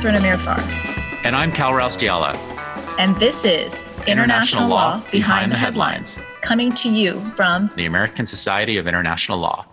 Catherine 0.00 0.14
Amirfar. 0.14 0.58
And 1.24 1.36
I'm 1.36 1.52
Kal 1.52 1.72
Raustiala. 1.72 2.34
And 2.98 3.14
this 3.16 3.44
is 3.44 3.82
International, 3.82 4.08
International 4.08 4.68
Law 4.68 4.96
Behind, 4.96 5.12
Behind 5.12 5.52
the 5.52 5.58
Headlines, 5.58 6.18
coming 6.40 6.72
to 6.72 6.90
you 6.90 7.20
from 7.36 7.70
the 7.76 7.84
American 7.84 8.24
Society 8.24 8.78
of 8.78 8.86
International 8.86 9.36
Law. 9.36 9.66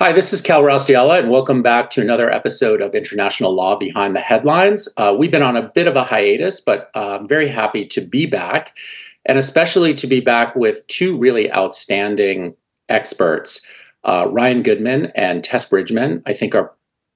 Hi, 0.00 0.10
this 0.10 0.32
is 0.32 0.40
Kal 0.40 0.62
Raustiala, 0.62 1.20
and 1.20 1.30
welcome 1.30 1.62
back 1.62 1.88
to 1.90 2.00
another 2.00 2.28
episode 2.28 2.80
of 2.80 2.96
International 2.96 3.54
Law 3.54 3.76
Behind 3.76 4.16
the 4.16 4.20
Headlines. 4.20 4.88
Uh, 4.96 5.14
we've 5.16 5.30
been 5.30 5.44
on 5.44 5.56
a 5.56 5.70
bit 5.72 5.86
of 5.86 5.94
a 5.94 6.02
hiatus, 6.02 6.60
but 6.60 6.90
uh, 6.96 7.18
I'm 7.20 7.28
very 7.28 7.46
happy 7.46 7.84
to 7.86 8.00
be 8.00 8.26
back, 8.26 8.74
and 9.24 9.38
especially 9.38 9.94
to 9.94 10.08
be 10.08 10.18
back 10.18 10.56
with 10.56 10.84
two 10.88 11.16
really 11.16 11.52
outstanding 11.52 12.56
experts. 12.88 13.64
Uh, 14.02 14.26
Ryan 14.28 14.64
Goodman 14.64 15.12
and 15.14 15.44
Tess 15.44 15.68
Bridgeman, 15.68 16.24
I 16.26 16.32
think, 16.32 16.56
are 16.56 16.72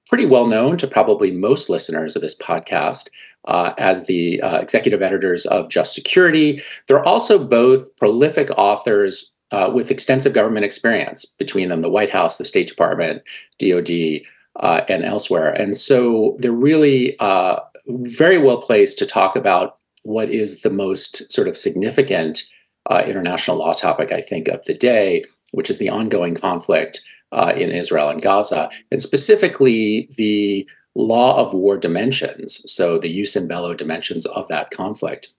pretty 0.07 0.25
well 0.25 0.47
known 0.47 0.77
to 0.77 0.87
probably 0.87 1.31
most 1.31 1.69
listeners 1.69 2.15
of 2.15 2.21
this 2.21 2.37
podcast 2.37 3.09
uh, 3.45 3.73
as 3.77 4.05
the 4.05 4.41
uh, 4.41 4.57
executive 4.57 5.01
editors 5.01 5.45
of 5.45 5.69
Just 5.69 5.93
Security. 5.93 6.61
They're 6.87 7.05
also 7.05 7.43
both 7.43 7.95
prolific 7.97 8.49
authors 8.57 9.35
uh, 9.51 9.69
with 9.73 9.91
extensive 9.91 10.33
government 10.33 10.65
experience 10.65 11.25
between 11.25 11.69
them, 11.69 11.81
the 11.81 11.89
White 11.89 12.09
House, 12.09 12.37
the 12.37 12.45
State 12.45 12.67
Department, 12.67 13.21
DoD, 13.59 14.21
uh, 14.59 14.81
and 14.87 15.03
elsewhere. 15.03 15.49
And 15.49 15.75
so 15.77 16.35
they're 16.39 16.51
really 16.51 17.17
uh, 17.19 17.59
very 17.87 18.37
well 18.37 18.57
placed 18.57 18.97
to 18.99 19.05
talk 19.05 19.35
about 19.35 19.77
what 20.03 20.29
is 20.29 20.61
the 20.61 20.69
most 20.69 21.31
sort 21.31 21.47
of 21.47 21.57
significant 21.57 22.43
uh, 22.89 23.03
international 23.05 23.57
law 23.57 23.73
topic, 23.73 24.11
I 24.11 24.21
think, 24.21 24.47
of 24.47 24.65
the 24.65 24.73
day, 24.73 25.23
which 25.53 25.69
is 25.69 25.77
the 25.77 25.89
ongoing 25.89 26.35
conflict 26.35 27.01
uh, 27.31 27.53
in 27.55 27.71
Israel 27.71 28.09
and 28.09 28.21
Gaza, 28.21 28.69
and 28.91 29.01
specifically 29.01 30.09
the 30.17 30.67
law 30.95 31.37
of 31.39 31.53
war 31.53 31.77
dimensions, 31.77 32.61
so 32.71 32.99
the 32.99 33.09
jus 33.09 33.35
in 33.35 33.47
bello 33.47 33.73
dimensions 33.73 34.25
of 34.27 34.47
that 34.49 34.69
conflict. 34.69 35.29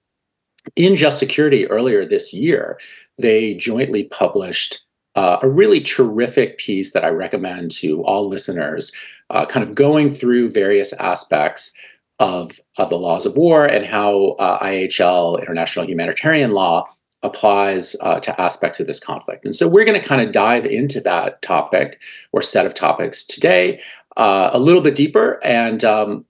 In 0.77 0.97
Just 0.97 1.19
Security 1.19 1.67
earlier 1.67 2.05
this 2.05 2.33
year, 2.33 2.79
they 3.19 3.55
jointly 3.55 4.05
published 4.05 4.81
uh, 5.15 5.39
a 5.43 5.49
really 5.49 5.81
terrific 5.81 6.59
piece 6.59 6.93
that 6.93 7.05
I 7.05 7.11
recommend 7.11 7.71
to 7.73 8.03
all 8.03 8.29
listeners, 8.29 8.91
uh, 9.31 9.47
kind 9.47 9.63
of 9.63 9.75
going 9.75 10.11
through 10.11 10.51
various 10.51 10.93
aspects 10.95 11.79
of, 12.19 12.59
of 12.79 12.91
the 12.91 12.99
laws 12.99 13.27
of 13.27 13.37
war 13.37 13.65
and 13.65 13.85
how 13.85 14.31
uh, 14.39 14.59
IHL, 14.59 15.41
international 15.41 15.87
humanitarian 15.87 16.53
law, 16.53 16.85
applies 17.25 17.97
uh, 18.01 18.21
to 18.21 18.41
aspects 18.41 18.79
of 18.79 18.87
this 18.87 19.01
conflict. 19.01 19.45
And 19.45 19.55
so 19.55 19.67
we're 19.67 19.85
going 19.85 20.01
to 20.01 20.07
kind 20.07 20.21
of 20.21 20.31
dive 20.31 20.65
into 20.65 21.01
that 21.01 21.43
topic 21.43 22.01
or 22.33 22.43
set 22.43 22.67
of 22.67 22.75
topics 22.75 23.25
today 23.25 23.81
uh, 24.17 24.51
a 24.53 24.61
little 24.61 24.81
bit 24.81 24.95
deeper. 24.95 25.41
And 25.43 25.85
um, 25.85 26.25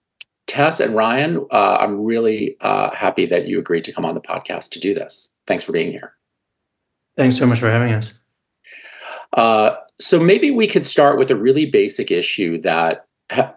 Tess 0.46 0.80
and 0.80 0.94
Ryan, 0.94 1.44
uh, 1.50 1.76
I'm 1.80 2.02
really 2.02 2.56
happy 2.62 3.26
that 3.26 3.46
you 3.46 3.58
agreed 3.58 3.84
to 3.84 3.92
come 3.92 4.06
on 4.06 4.14
the 4.14 4.20
podcast 4.20 4.70
to 4.70 4.80
do 4.80 4.94
this. 4.94 5.34
Thanks 5.46 5.64
for 5.64 5.72
being 5.72 5.90
here. 5.90 6.14
Thanks 7.16 7.36
so 7.36 7.46
much 7.46 7.60
for 7.60 7.70
having 7.70 7.92
us. 7.92 8.14
Uh, 9.34 9.76
so 10.00 10.18
maybe 10.18 10.50
we 10.50 10.66
could 10.66 10.86
start 10.86 11.18
with 11.18 11.30
a 11.30 11.36
really 11.36 11.66
basic 11.66 12.10
issue 12.10 12.58
that 12.60 13.06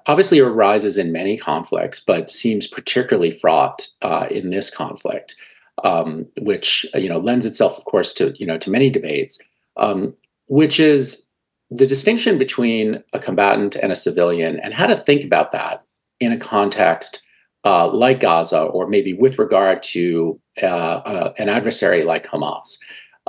obviously 0.05 0.39
arises 0.39 0.97
in 0.97 1.11
many 1.11 1.38
conflicts, 1.38 1.99
but 1.99 2.29
seems 2.29 2.67
particularly 2.67 3.31
fraught 3.31 3.88
uh, 4.01 4.27
in 4.29 4.49
this 4.49 4.73
conflict, 4.73 5.35
um, 5.83 6.25
which 6.39 6.86
you 6.95 7.09
know 7.09 7.20
lends 7.20 7.45
itself, 7.45 7.78
of 7.78 7.86
course, 7.86 8.14
to 8.14 8.33
you 8.38 8.45
know 8.45 8.58
to 8.58 8.70
many 8.70 8.89
debates, 8.89 9.39
um, 9.78 10.14
which 10.47 10.80
is 10.80 11.28
the 11.69 11.88
distinction 11.88 12.38
between 12.38 13.03
a 13.14 13.19
combatant 13.19 13.75
and 13.75 13.92
a 13.92 13.95
civilian, 13.95 14.59
and 14.59 14.73
how 14.73 14.88
to 14.88 14.95
think 14.95 15.23
about 15.23 15.52
that 15.52 15.84
in 16.19 16.31
a 16.31 16.38
context 16.38 17.24
uh, 17.63 17.88
like 17.91 18.19
Gaza, 18.19 18.62
or 18.62 18.88
maybe 18.88 19.13
with 19.13 19.40
regard 19.40 19.84
to 19.84 20.40
uh, 20.62 20.66
uh 20.66 21.34
an 21.38 21.50
adversary 21.50 22.03
like 22.03 22.25
Hamas. 22.25 22.80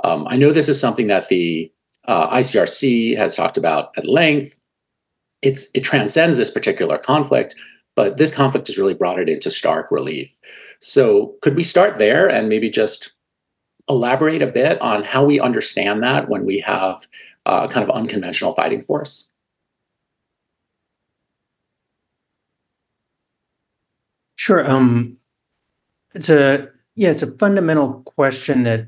Um, 0.03 0.27
I 0.29 0.37
know 0.37 0.51
this 0.51 0.69
is 0.69 0.79
something 0.79 1.07
that 1.07 1.27
the 1.27 1.71
uh, 2.07 2.35
ICRC 2.35 3.17
has 3.17 3.35
talked 3.35 3.57
about 3.57 3.91
at 3.97 4.07
length. 4.07 4.59
It's 5.41 5.69
it 5.73 5.81
transcends 5.81 6.37
this 6.37 6.49
particular 6.49 6.97
conflict, 6.97 7.55
but 7.99 8.15
this 8.15 8.33
conflict 8.33 8.67
has 8.67 8.77
really 8.77 8.93
brought 8.93 9.19
it 9.19 9.27
into 9.27 9.51
stark 9.51 9.91
relief. 9.91 10.39
So, 10.79 11.35
could 11.41 11.57
we 11.57 11.63
start 11.63 11.97
there 11.97 12.29
and 12.29 12.47
maybe 12.47 12.69
just 12.69 13.11
elaborate 13.89 14.41
a 14.41 14.47
bit 14.47 14.79
on 14.79 15.03
how 15.03 15.25
we 15.25 15.37
understand 15.37 16.01
that 16.01 16.29
when 16.29 16.45
we 16.45 16.59
have 16.59 17.05
uh, 17.45 17.67
kind 17.67 17.83
of 17.83 17.93
unconventional 17.93 18.53
fighting 18.53 18.81
force? 18.81 19.33
Sure. 24.37 24.65
Um, 24.65 25.17
it's 26.15 26.29
a 26.29 26.69
yeah, 26.95 27.09
it's 27.09 27.21
a 27.21 27.35
fundamental 27.37 28.01
question 28.03 28.63
that 28.63 28.87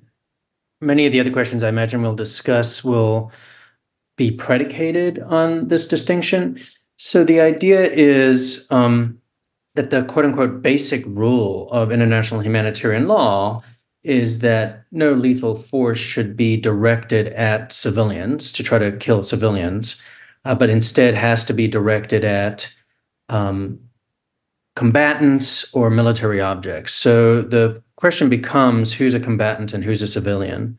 many 0.80 1.06
of 1.06 1.12
the 1.12 1.20
other 1.20 1.32
questions 1.32 1.64
I 1.64 1.68
imagine 1.68 2.02
we'll 2.02 2.16
discuss 2.16 2.82
will 2.82 3.34
be 4.16 4.32
predicated 4.32 5.20
on 5.20 5.68
this 5.68 5.86
distinction. 5.86 6.58
So 7.04 7.24
the 7.24 7.42
idea 7.42 7.92
is 7.92 8.68
um, 8.70 9.18
that 9.74 9.90
the 9.90 10.04
quote 10.04 10.24
unquote 10.24 10.62
basic 10.62 11.04
rule 11.08 11.68
of 11.72 11.92
international 11.92 12.42
humanitarian 12.42 13.08
law 13.08 13.64
is 14.04 14.38
that 14.40 14.86
no 14.92 15.14
lethal 15.14 15.56
force 15.56 15.98
should 15.98 16.38
be 16.38 16.58
directed 16.58 17.30
at 17.30 17.74
civilians 17.74 18.52
to 18.52 18.62
try 18.62 18.78
to 18.78 18.96
kill 18.98 19.24
civilians, 19.24 20.00
uh, 20.46 20.54
but 20.54 20.70
instead 20.70 21.16
has 21.16 21.44
to 21.46 21.54
be 21.54 21.68
directed 21.68 22.24
at 22.24 22.72
um, 23.30 23.80
combatants 24.76 25.74
or 25.74 25.90
military 25.90 26.40
objects. 26.40 26.94
So 26.94 27.42
the 27.42 27.82
question 27.96 28.30
becomes 28.30 28.94
who's 28.94 29.16
a 29.16 29.20
combatant 29.20 29.74
and 29.74 29.84
who's 29.84 30.04
a 30.04 30.08
civilian. 30.08 30.78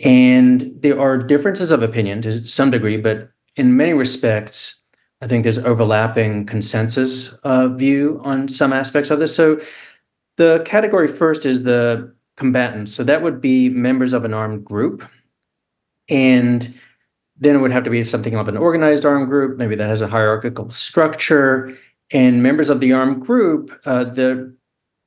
And 0.00 0.72
there 0.80 1.00
are 1.00 1.16
differences 1.16 1.70
of 1.70 1.84
opinion 1.84 2.22
to 2.22 2.44
some 2.44 2.72
degree, 2.72 2.96
but 2.96 3.30
in 3.54 3.76
many 3.76 3.92
respects, 3.92 4.82
I 5.20 5.26
think 5.26 5.42
there's 5.42 5.58
overlapping 5.58 6.46
consensus 6.46 7.32
uh, 7.42 7.68
view 7.68 8.20
on 8.24 8.48
some 8.48 8.72
aspects 8.72 9.10
of 9.10 9.18
this. 9.18 9.34
So 9.34 9.60
the 10.36 10.62
category 10.64 11.08
first 11.08 11.44
is 11.44 11.64
the 11.64 12.14
combatants. 12.36 12.94
So 12.94 13.02
that 13.04 13.22
would 13.22 13.40
be 13.40 13.68
members 13.68 14.12
of 14.12 14.24
an 14.24 14.32
armed 14.32 14.64
group. 14.64 15.06
And 16.08 16.72
then 17.36 17.56
it 17.56 17.58
would 17.58 17.72
have 17.72 17.84
to 17.84 17.90
be 17.90 18.04
something 18.04 18.34
of 18.34 18.48
an 18.48 18.56
organized 18.56 19.04
armed 19.04 19.28
group, 19.28 19.58
maybe 19.58 19.74
that 19.74 19.88
has 19.88 20.00
a 20.00 20.08
hierarchical 20.08 20.70
structure. 20.70 21.76
And 22.12 22.42
members 22.42 22.70
of 22.70 22.80
the 22.80 22.92
armed 22.92 23.20
group, 23.26 23.72
uh, 23.84 24.04
the 24.04 24.54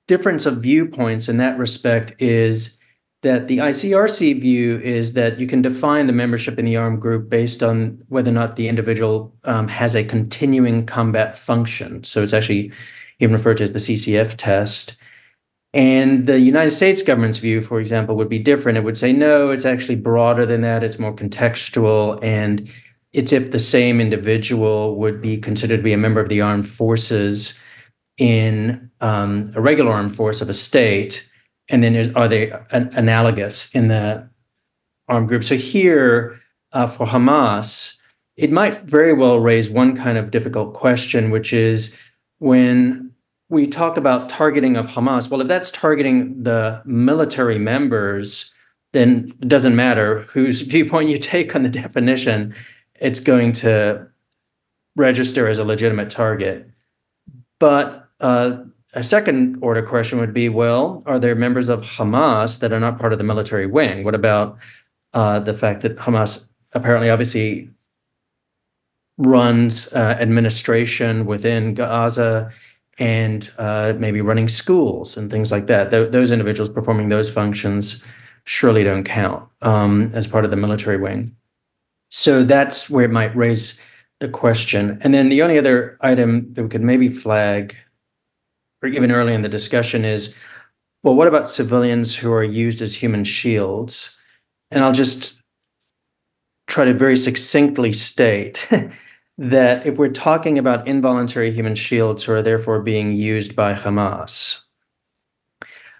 difference 0.07 0.45
of 0.45 0.57
viewpoints 0.57 1.29
in 1.29 1.37
that 1.37 1.57
respect 1.57 2.21
is 2.21 2.77
that 3.21 3.47
the 3.47 3.59
ICRC 3.59 4.41
view 4.41 4.79
is 4.79 5.13
that 5.13 5.39
you 5.39 5.45
can 5.45 5.61
define 5.61 6.07
the 6.07 6.13
membership 6.13 6.57
in 6.57 6.65
the 6.65 6.75
armed 6.75 7.01
group 7.01 7.29
based 7.29 7.61
on 7.61 8.03
whether 8.09 8.31
or 8.31 8.33
not 8.33 8.55
the 8.55 8.67
individual 8.67 9.33
um, 9.43 9.67
has 9.67 9.95
a 9.95 10.03
continuing 10.03 10.85
combat 10.85 11.37
function. 11.37 12.03
So 12.03 12.23
it's 12.23 12.33
actually 12.33 12.71
even 13.19 13.33
referred 13.33 13.57
to 13.57 13.63
as 13.63 13.71
the 13.71 13.79
CCF 13.79 14.35
test. 14.37 14.97
And 15.73 16.25
the 16.27 16.39
United 16.39 16.71
States 16.71 17.03
government's 17.03 17.37
view, 17.37 17.61
for 17.61 17.79
example, 17.79 18.15
would 18.15 18.27
be 18.27 18.39
different. 18.39 18.77
It 18.77 18.83
would 18.83 18.97
say, 18.97 19.13
no, 19.13 19.51
it's 19.51 19.65
actually 19.65 19.95
broader 19.95 20.45
than 20.45 20.61
that. 20.61 20.83
It's 20.83 20.99
more 20.99 21.15
contextual. 21.15 22.19
And 22.23 22.69
it's 23.13 23.31
if 23.31 23.51
the 23.51 23.59
same 23.59 24.01
individual 24.01 24.95
would 24.95 25.21
be 25.21 25.37
considered 25.37 25.77
to 25.77 25.83
be 25.83 25.93
a 25.93 25.97
member 25.97 26.19
of 26.19 26.29
the 26.29 26.41
armed 26.41 26.67
forces 26.67 27.57
in 28.17 28.89
um, 28.99 29.53
a 29.55 29.61
regular 29.61 29.93
armed 29.93 30.15
force 30.15 30.41
of 30.41 30.49
a 30.49 30.53
state, 30.53 31.30
and 31.71 31.81
then 31.81 32.15
are 32.15 32.27
they 32.27 32.51
an- 32.71 32.91
analogous 32.93 33.73
in 33.73 33.87
the 33.87 34.29
armed 35.07 35.29
group? 35.29 35.43
So 35.43 35.55
here, 35.55 36.39
uh, 36.73 36.85
for 36.85 37.07
Hamas, 37.07 37.97
it 38.35 38.51
might 38.51 38.83
very 38.83 39.13
well 39.13 39.39
raise 39.39 39.69
one 39.69 39.95
kind 39.95 40.17
of 40.17 40.31
difficult 40.31 40.73
question, 40.73 41.31
which 41.31 41.53
is 41.53 41.97
when 42.39 43.11
we 43.49 43.67
talk 43.67 43.97
about 43.97 44.29
targeting 44.29 44.77
of 44.77 44.87
Hamas. 44.87 45.29
Well, 45.29 45.41
if 45.41 45.47
that's 45.47 45.71
targeting 45.71 46.43
the 46.43 46.81
military 46.85 47.57
members, 47.57 48.53
then 48.93 49.33
it 49.41 49.47
doesn't 49.47 49.75
matter 49.75 50.21
whose 50.23 50.61
viewpoint 50.73 51.09
you 51.09 51.17
take 51.17 51.55
on 51.55 51.63
the 51.63 51.69
definition. 51.69 52.53
It's 52.95 53.19
going 53.19 53.53
to 53.53 54.07
register 54.97 55.47
as 55.47 55.57
a 55.57 55.63
legitimate 55.63 56.09
target. 56.09 56.69
But 57.59 58.09
uh, 58.19 58.57
a 58.93 59.03
second 59.03 59.57
order 59.61 59.81
question 59.81 60.19
would 60.19 60.33
be 60.33 60.49
well, 60.49 61.03
are 61.05 61.19
there 61.19 61.35
members 61.35 61.69
of 61.69 61.81
Hamas 61.81 62.59
that 62.59 62.73
are 62.73 62.79
not 62.79 62.99
part 62.99 63.13
of 63.13 63.19
the 63.19 63.25
military 63.25 63.65
wing? 63.65 64.03
What 64.03 64.15
about 64.15 64.57
uh, 65.13 65.39
the 65.39 65.53
fact 65.53 65.81
that 65.81 65.97
Hamas 65.97 66.45
apparently, 66.73 67.09
obviously, 67.09 67.69
runs 69.17 69.91
uh, 69.93 70.17
administration 70.19 71.25
within 71.25 71.73
Gaza 71.73 72.51
and 72.97 73.51
uh, 73.57 73.93
maybe 73.97 74.21
running 74.21 74.49
schools 74.49 75.15
and 75.15 75.31
things 75.31 75.51
like 75.51 75.67
that? 75.67 75.91
Th- 75.91 76.11
those 76.11 76.31
individuals 76.31 76.69
performing 76.69 77.07
those 77.07 77.29
functions 77.29 78.03
surely 78.43 78.83
don't 78.83 79.03
count 79.03 79.47
um, 79.61 80.11
as 80.13 80.27
part 80.27 80.43
of 80.43 80.51
the 80.51 80.57
military 80.57 80.97
wing. 80.97 81.33
So 82.09 82.43
that's 82.43 82.89
where 82.89 83.05
it 83.05 83.11
might 83.11 83.33
raise 83.35 83.79
the 84.19 84.27
question. 84.27 84.97
And 85.01 85.13
then 85.13 85.29
the 85.29 85.41
only 85.41 85.57
other 85.57 85.97
item 86.01 86.53
that 86.53 86.63
we 86.63 86.69
could 86.69 86.81
maybe 86.81 87.07
flag 87.07 87.75
or 88.81 88.89
even 88.89 89.11
early 89.11 89.33
in 89.33 89.41
the 89.41 89.49
discussion 89.49 90.05
is, 90.05 90.35
well, 91.03 91.15
what 91.15 91.27
about 91.27 91.49
civilians 91.49 92.15
who 92.15 92.31
are 92.31 92.43
used 92.43 92.81
as 92.81 92.95
human 92.95 93.23
shields? 93.23 94.17
And 94.69 94.83
I'll 94.83 94.91
just 94.91 95.41
try 96.67 96.85
to 96.85 96.93
very 96.93 97.17
succinctly 97.17 97.93
state 97.93 98.67
that 99.37 99.85
if 99.85 99.97
we're 99.97 100.09
talking 100.09 100.57
about 100.57 100.87
involuntary 100.87 101.51
human 101.51 101.75
shields 101.75 102.23
who 102.23 102.33
are 102.33 102.43
therefore 102.43 102.81
being 102.81 103.11
used 103.11 103.55
by 103.55 103.73
Hamas, 103.73 104.61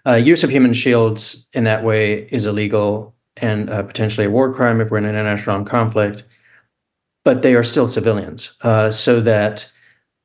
uh, 0.08 0.14
use 0.14 0.44
of 0.44 0.50
human 0.50 0.74
shields 0.74 1.48
in 1.54 1.64
that 1.66 1.84
way 1.84 2.28
is 2.32 2.46
illegal 2.46 3.14
and 3.38 3.70
uh, 3.70 3.84
potentially 3.84 4.26
a 4.26 4.30
war 4.30 4.54
crime 4.54 4.82
if 4.82 4.90
we're 4.90 4.98
in 4.98 5.06
an 5.06 5.12
international 5.12 5.64
conflict, 5.64 6.24
but 7.24 7.42
they 7.42 7.56
are 7.56 7.64
still 7.64 7.88
civilians, 7.88 8.56
uh, 8.62 8.92
so 8.92 9.22
that 9.22 9.72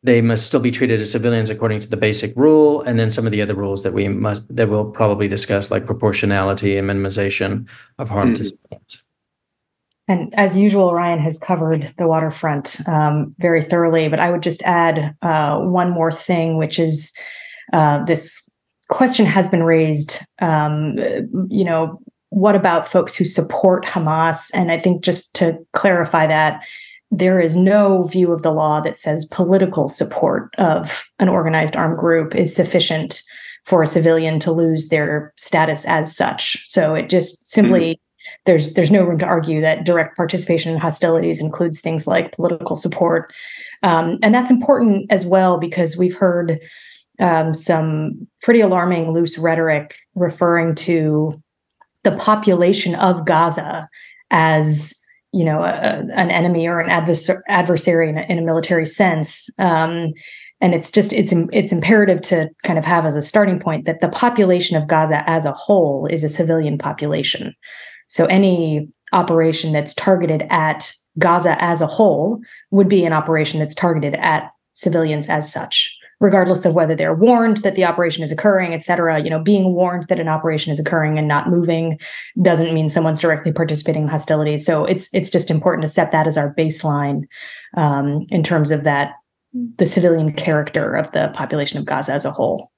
they 0.07 0.23
must 0.23 0.47
still 0.47 0.61
be 0.61 0.71
treated 0.71 1.01
as 1.01 1.11
civilians 1.11 1.51
according 1.51 1.81
to 1.81 1.89
the 1.89 1.97
basic 1.97 2.33
rule, 2.37 2.81
and 2.83 2.99
then 2.99 3.11
some 3.11 3.27
of 3.27 3.33
the 3.33 3.43
other 3.43 3.55
rules 3.55 3.83
that 3.83 3.93
we 3.93 4.09
must 4.09 4.43
that 4.55 4.69
we'll 4.69 4.91
probably 4.91 5.29
discuss, 5.29 5.71
like 5.71 5.85
proportionality 5.85 6.77
and 6.77 6.89
minimization 6.89 7.67
of 7.99 8.09
harm 8.09 8.29
mm-hmm. 8.29 8.37
to 8.37 8.45
civilians. 8.45 9.03
And 10.09 10.33
as 10.39 10.57
usual, 10.57 10.95
Ryan 10.95 11.19
has 11.19 11.37
covered 11.39 11.93
the 11.99 12.07
waterfront 12.07 12.79
um, 12.89 13.35
very 13.39 13.61
thoroughly. 13.61 14.09
But 14.09 14.21
I 14.21 14.31
would 14.31 14.43
just 14.43 14.63
add 14.63 15.17
uh, 15.23 15.59
one 15.59 15.91
more 15.91 16.13
thing, 16.13 16.57
which 16.57 16.79
is 16.79 17.13
uh, 17.73 18.05
this 18.05 18.49
question 18.89 19.27
has 19.27 19.49
been 19.49 19.65
raised. 19.65 20.21
Um, 20.39 20.97
you 21.49 21.65
know, 21.65 22.01
what 22.31 22.55
about 22.55 22.91
folks 22.91 23.17
who 23.17 23.25
support 23.25 23.85
Hamas? 23.85 24.51
And 24.55 24.71
I 24.71 24.79
think 24.79 25.03
just 25.03 25.35
to 25.35 25.59
clarify 25.73 26.29
that, 26.29 26.65
there 27.11 27.41
is 27.41 27.55
no 27.55 28.05
view 28.05 28.33
of 28.33 28.43
the 28.43 28.53
law 28.53 28.81
that 28.81 28.97
says 28.97 29.27
political 29.27 29.89
support 29.89 30.55
of 30.59 31.07
an 31.19 31.29
organized 31.29 31.77
armed 31.77 31.99
group 31.99 32.35
is 32.35 32.55
sufficient 32.55 33.23
for 33.65 33.83
a 33.83 33.87
civilian 33.87 34.39
to 34.41 34.53
lose 34.53 34.89
their 34.89 35.33
status 35.37 35.85
as 35.87 36.17
such. 36.17 36.65
So 36.69 36.95
it 36.95 37.11
just 37.11 37.49
simply 37.49 37.95
mm-hmm. 37.95 38.31
there's 38.45 38.75
there's 38.75 38.91
no 38.91 39.03
room 39.03 39.19
to 39.19 39.27
argue 39.27 39.61
that 39.61 39.85
direct 39.85 40.17
participation 40.17 40.73
in 40.73 40.79
hostilities 40.79 41.41
includes 41.41 41.81
things 41.81 42.07
like 42.07 42.33
political 42.33 42.77
support, 42.77 43.33
um, 43.83 44.19
and 44.23 44.35
that's 44.35 44.51
important 44.51 45.11
as 45.11 45.27
well 45.27 45.59
because 45.59 45.97
we've 45.97 46.17
heard 46.17 46.61
um, 47.19 47.55
some 47.55 48.27
pretty 48.43 48.61
alarming 48.61 49.13
loose 49.13 49.39
rhetoric 49.39 49.97
referring 50.15 50.75
to 50.75 51.41
the 52.05 52.17
population 52.17 52.95
of 52.95 53.25
Gaza 53.27 53.89
as 54.31 54.95
you 55.37 55.45
know 55.45 55.63
a, 55.63 56.05
an 56.15 56.31
enemy 56.31 56.67
or 56.67 56.81
an 56.81 56.91
adversary, 56.91 58.09
in, 58.09 58.19
a, 58.19 58.23
in 58.23 58.39
a, 58.39 58.43
military 58.43 58.87
sense 58.87 59.49
um, 59.59 60.13
and 60.61 60.75
it's 60.75 60.91
just 60.91 61.13
it's 61.13 61.33
it's 61.53 61.73
imperative 61.73 62.21
to 62.23 62.49
kind 62.65 62.79
of 62.79 62.85
have 62.85 63.05
as 63.05 63.17
a 63.17 63.23
starting 63.23 63.61
point 63.61 63.85
that 63.85 64.01
the 64.01 64.09
population 64.09 64.77
of 64.77 64.89
Gaza 64.89 65.29
as 65.29 65.45
a 65.45 65.53
whole 65.53 66.07
is 66.07 66.25
a 66.25 66.29
civilian 66.29 66.79
population. 66.79 67.55
So 68.09 68.25
any 68.27 68.89
operation 69.13 69.73
that's 69.73 69.95
targeted 69.95 70.47
at 70.51 70.93
Gaza 71.19 71.63
as 71.63 71.81
a 71.81 71.87
whole 71.87 72.41
would 72.71 72.89
be 72.89 73.05
an 73.05 73.13
operation 73.13 73.61
that's 73.61 73.75
targeted 73.75 74.15
at 74.15 74.51
civilians 74.73 75.29
as 75.29 75.51
such 75.51 75.96
regardless 76.21 76.65
of 76.65 76.75
whether 76.75 76.95
they're 76.95 77.15
warned 77.15 77.59
that 77.59 77.75
the 77.75 77.85
operation 77.85 78.25
is 78.25 78.31
occurring, 78.31 78.73
et 78.73 78.83
cetera. 78.83 79.21
You 79.21 79.31
know, 79.31 79.43
being 79.43 79.75
warned 79.75 80.05
that 80.09 80.21
an 80.21 80.29
operation 80.29 80.73
is 80.73 80.79
occurring 80.79 81.19
and 81.19 81.29
not 81.29 81.51
moving 81.51 81.99
doesn't 82.43 82.73
mean 82.73 82.89
someone's 82.89 83.21
directly 83.21 83.53
participating 83.53 84.03
in 84.03 84.09
hostilities. 84.09 84.65
So 84.65 84.85
it's 84.85 85.09
it's 85.13 85.31
just 85.31 85.51
important 85.51 85.83
to 85.83 85.93
set 85.93 86.13
that 86.13 86.27
as 86.27 86.39
our 86.39 86.55
baseline 86.55 87.25
um, 87.77 88.27
in 88.31 88.43
terms 88.43 88.71
of 88.71 88.85
that 88.85 89.13
the 89.79 89.87
civilian 89.87 90.33
character 90.33 90.95
of 90.95 91.11
the 91.13 91.31
population 91.35 91.79
of 91.79 91.85
Gaza 91.85 92.13
as 92.13 92.25
a 92.25 92.31
whole. 92.31 92.73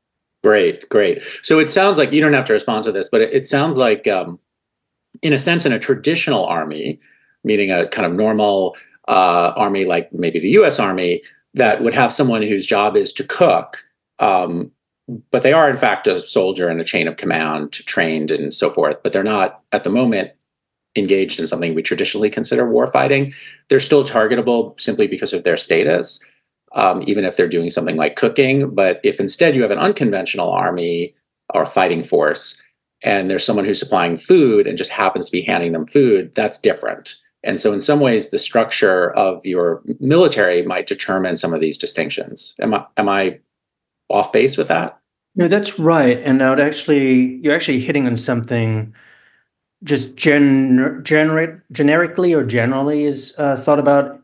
Great, 0.44 0.88
great. 0.88 1.22
So 1.42 1.58
it 1.58 1.70
sounds 1.70 1.98
like 1.98 2.12
you 2.12 2.20
don't 2.20 2.32
have 2.32 2.44
to 2.44 2.52
respond 2.52 2.84
to 2.84 2.92
this, 2.92 3.08
but 3.10 3.20
it, 3.20 3.34
it 3.34 3.44
sounds 3.44 3.76
like, 3.76 4.06
um, 4.06 4.38
in 5.22 5.32
a 5.32 5.38
sense, 5.38 5.66
in 5.66 5.72
a 5.72 5.78
traditional 5.80 6.46
army, 6.46 7.00
meaning 7.42 7.72
a 7.72 7.88
kind 7.88 8.06
of 8.06 8.12
normal 8.12 8.76
uh, 9.08 9.52
army 9.56 9.84
like 9.84 10.12
maybe 10.12 10.38
the 10.38 10.50
U.S. 10.50 10.78
Army, 10.78 11.22
that 11.58 11.82
would 11.82 11.94
have 11.94 12.12
someone 12.12 12.42
whose 12.42 12.66
job 12.66 12.96
is 12.96 13.12
to 13.14 13.24
cook, 13.24 13.84
um, 14.18 14.72
but 15.30 15.42
they 15.42 15.52
are 15.52 15.70
in 15.70 15.76
fact 15.76 16.06
a 16.06 16.20
soldier 16.20 16.70
in 16.70 16.80
a 16.80 16.84
chain 16.84 17.08
of 17.08 17.16
command, 17.16 17.72
trained 17.72 18.30
and 18.30 18.54
so 18.54 18.70
forth. 18.70 19.02
But 19.02 19.12
they're 19.12 19.22
not 19.22 19.62
at 19.72 19.84
the 19.84 19.90
moment 19.90 20.32
engaged 20.96 21.38
in 21.38 21.46
something 21.46 21.74
we 21.74 21.82
traditionally 21.82 22.30
consider 22.30 22.66
warfighting. 22.66 23.34
They're 23.68 23.80
still 23.80 24.04
targetable 24.04 24.78
simply 24.80 25.06
because 25.06 25.32
of 25.32 25.44
their 25.44 25.56
status, 25.56 26.24
um, 26.72 27.02
even 27.06 27.24
if 27.24 27.36
they're 27.36 27.48
doing 27.48 27.70
something 27.70 27.96
like 27.96 28.16
cooking. 28.16 28.74
But 28.74 29.00
if 29.04 29.20
instead 29.20 29.54
you 29.54 29.62
have 29.62 29.70
an 29.70 29.78
unconventional 29.78 30.50
army 30.50 31.14
or 31.54 31.64
fighting 31.66 32.02
force, 32.02 32.60
and 33.02 33.30
there's 33.30 33.44
someone 33.44 33.64
who's 33.64 33.78
supplying 33.78 34.16
food 34.16 34.66
and 34.66 34.76
just 34.76 34.90
happens 34.90 35.26
to 35.26 35.32
be 35.32 35.42
handing 35.42 35.72
them 35.72 35.86
food, 35.86 36.34
that's 36.34 36.58
different. 36.58 37.14
And 37.44 37.60
so, 37.60 37.72
in 37.72 37.80
some 37.80 38.00
ways, 38.00 38.30
the 38.30 38.38
structure 38.38 39.12
of 39.12 39.44
your 39.46 39.82
military 40.00 40.62
might 40.62 40.86
determine 40.86 41.36
some 41.36 41.54
of 41.54 41.60
these 41.60 41.78
distinctions. 41.78 42.56
Am 42.60 42.74
I, 42.74 42.84
am 42.96 43.08
I 43.08 43.38
off 44.08 44.32
base 44.32 44.56
with 44.56 44.68
that? 44.68 44.98
No, 45.36 45.46
that's 45.46 45.78
right. 45.78 46.20
And 46.24 46.42
I 46.42 46.50
would 46.50 46.60
actually, 46.60 47.36
you're 47.42 47.54
actually 47.54 47.80
hitting 47.80 48.06
on 48.06 48.16
something 48.16 48.92
just 49.84 50.16
gen, 50.16 51.02
gener- 51.04 51.62
generically 51.70 52.34
or 52.34 52.42
generally 52.42 53.04
is 53.04 53.34
uh, 53.38 53.54
thought 53.54 53.78
about 53.78 54.20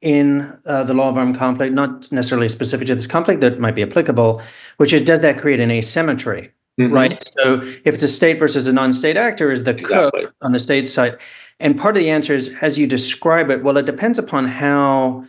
in 0.00 0.56
uh, 0.66 0.84
the 0.84 0.94
law 0.94 1.08
of 1.08 1.16
armed 1.16 1.36
conflict, 1.36 1.72
not 1.74 2.12
necessarily 2.12 2.48
specific 2.48 2.86
to 2.86 2.94
this 2.94 3.06
conflict 3.06 3.40
that 3.40 3.58
might 3.58 3.74
be 3.74 3.82
applicable, 3.82 4.40
which 4.76 4.92
is 4.92 5.02
does 5.02 5.20
that 5.20 5.38
create 5.38 5.58
an 5.58 5.70
asymmetry? 5.70 6.52
Mm-hmm. 6.78 6.92
Right. 6.92 7.22
So 7.22 7.60
if 7.84 7.94
it's 7.94 8.02
a 8.02 8.08
state 8.08 8.38
versus 8.38 8.66
a 8.66 8.72
non-state 8.72 9.16
actor, 9.16 9.50
is 9.50 9.62
the 9.62 9.70
exactly. 9.70 10.24
cook 10.24 10.34
on 10.42 10.52
the 10.52 10.58
state 10.58 10.88
side? 10.88 11.18
And 11.60 11.78
part 11.78 11.96
of 11.96 12.02
the 12.02 12.10
answer 12.10 12.34
is, 12.34 12.54
as 12.60 12.78
you 12.78 12.86
describe 12.86 13.50
it, 13.50 13.62
well, 13.62 13.76
it 13.76 13.86
depends 13.86 14.18
upon 14.18 14.46
how 14.46 15.24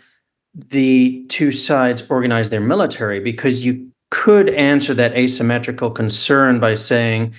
the 0.69 1.25
two 1.27 1.51
sides 1.51 2.04
organize 2.10 2.50
their 2.50 2.62
military, 2.62 3.19
because 3.19 3.66
you 3.66 3.92
could 4.12 4.50
answer 4.51 4.94
that 4.94 5.13
asymmetrical 5.13 5.92
concern 5.92 6.60
by 6.60 6.75
saying, 6.75 7.33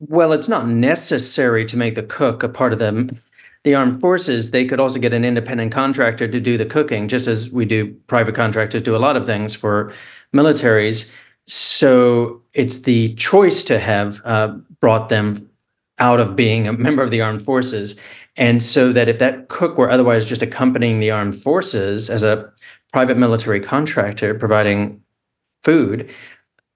well, 0.00 0.32
it's 0.32 0.48
not 0.48 0.66
necessary 0.66 1.64
to 1.64 1.76
make 1.76 1.94
the 1.94 2.02
cook 2.02 2.42
a 2.42 2.48
part 2.48 2.72
of 2.72 2.78
the 2.78 3.16
the 3.64 3.74
armed 3.74 4.00
forces. 4.00 4.50
They 4.50 4.64
could 4.64 4.78
also 4.78 5.00
get 5.00 5.12
an 5.12 5.24
independent 5.24 5.72
contractor 5.72 6.28
to 6.28 6.40
do 6.40 6.56
the 6.56 6.66
cooking, 6.66 7.08
just 7.08 7.26
as 7.26 7.50
we 7.50 7.64
do 7.64 7.92
private 8.06 8.34
contractors 8.34 8.82
do 8.82 8.94
a 8.94 8.98
lot 8.98 9.16
of 9.16 9.26
things 9.26 9.56
for 9.56 9.92
militaries. 10.32 11.12
So 11.46 12.42
it's 12.52 12.82
the 12.82 13.14
choice 13.14 13.64
to 13.64 13.78
have 13.78 14.20
uh, 14.24 14.48
brought 14.80 15.08
them 15.08 15.50
out 15.98 16.20
of 16.20 16.36
being 16.36 16.66
a 16.66 16.72
member 16.72 17.02
of 17.02 17.10
the 17.10 17.20
armed 17.20 17.42
forces. 17.42 17.96
And 18.36 18.62
so 18.62 18.92
that 18.92 19.08
if 19.08 19.18
that 19.18 19.48
cook 19.48 19.78
were 19.78 19.90
otherwise 19.90 20.24
just 20.26 20.42
accompanying 20.42 21.00
the 21.00 21.10
armed 21.10 21.36
forces 21.36 22.10
as 22.10 22.22
a 22.22 22.50
private 22.92 23.16
military 23.16 23.60
contractor 23.60 24.34
providing 24.34 25.00
food, 25.64 26.10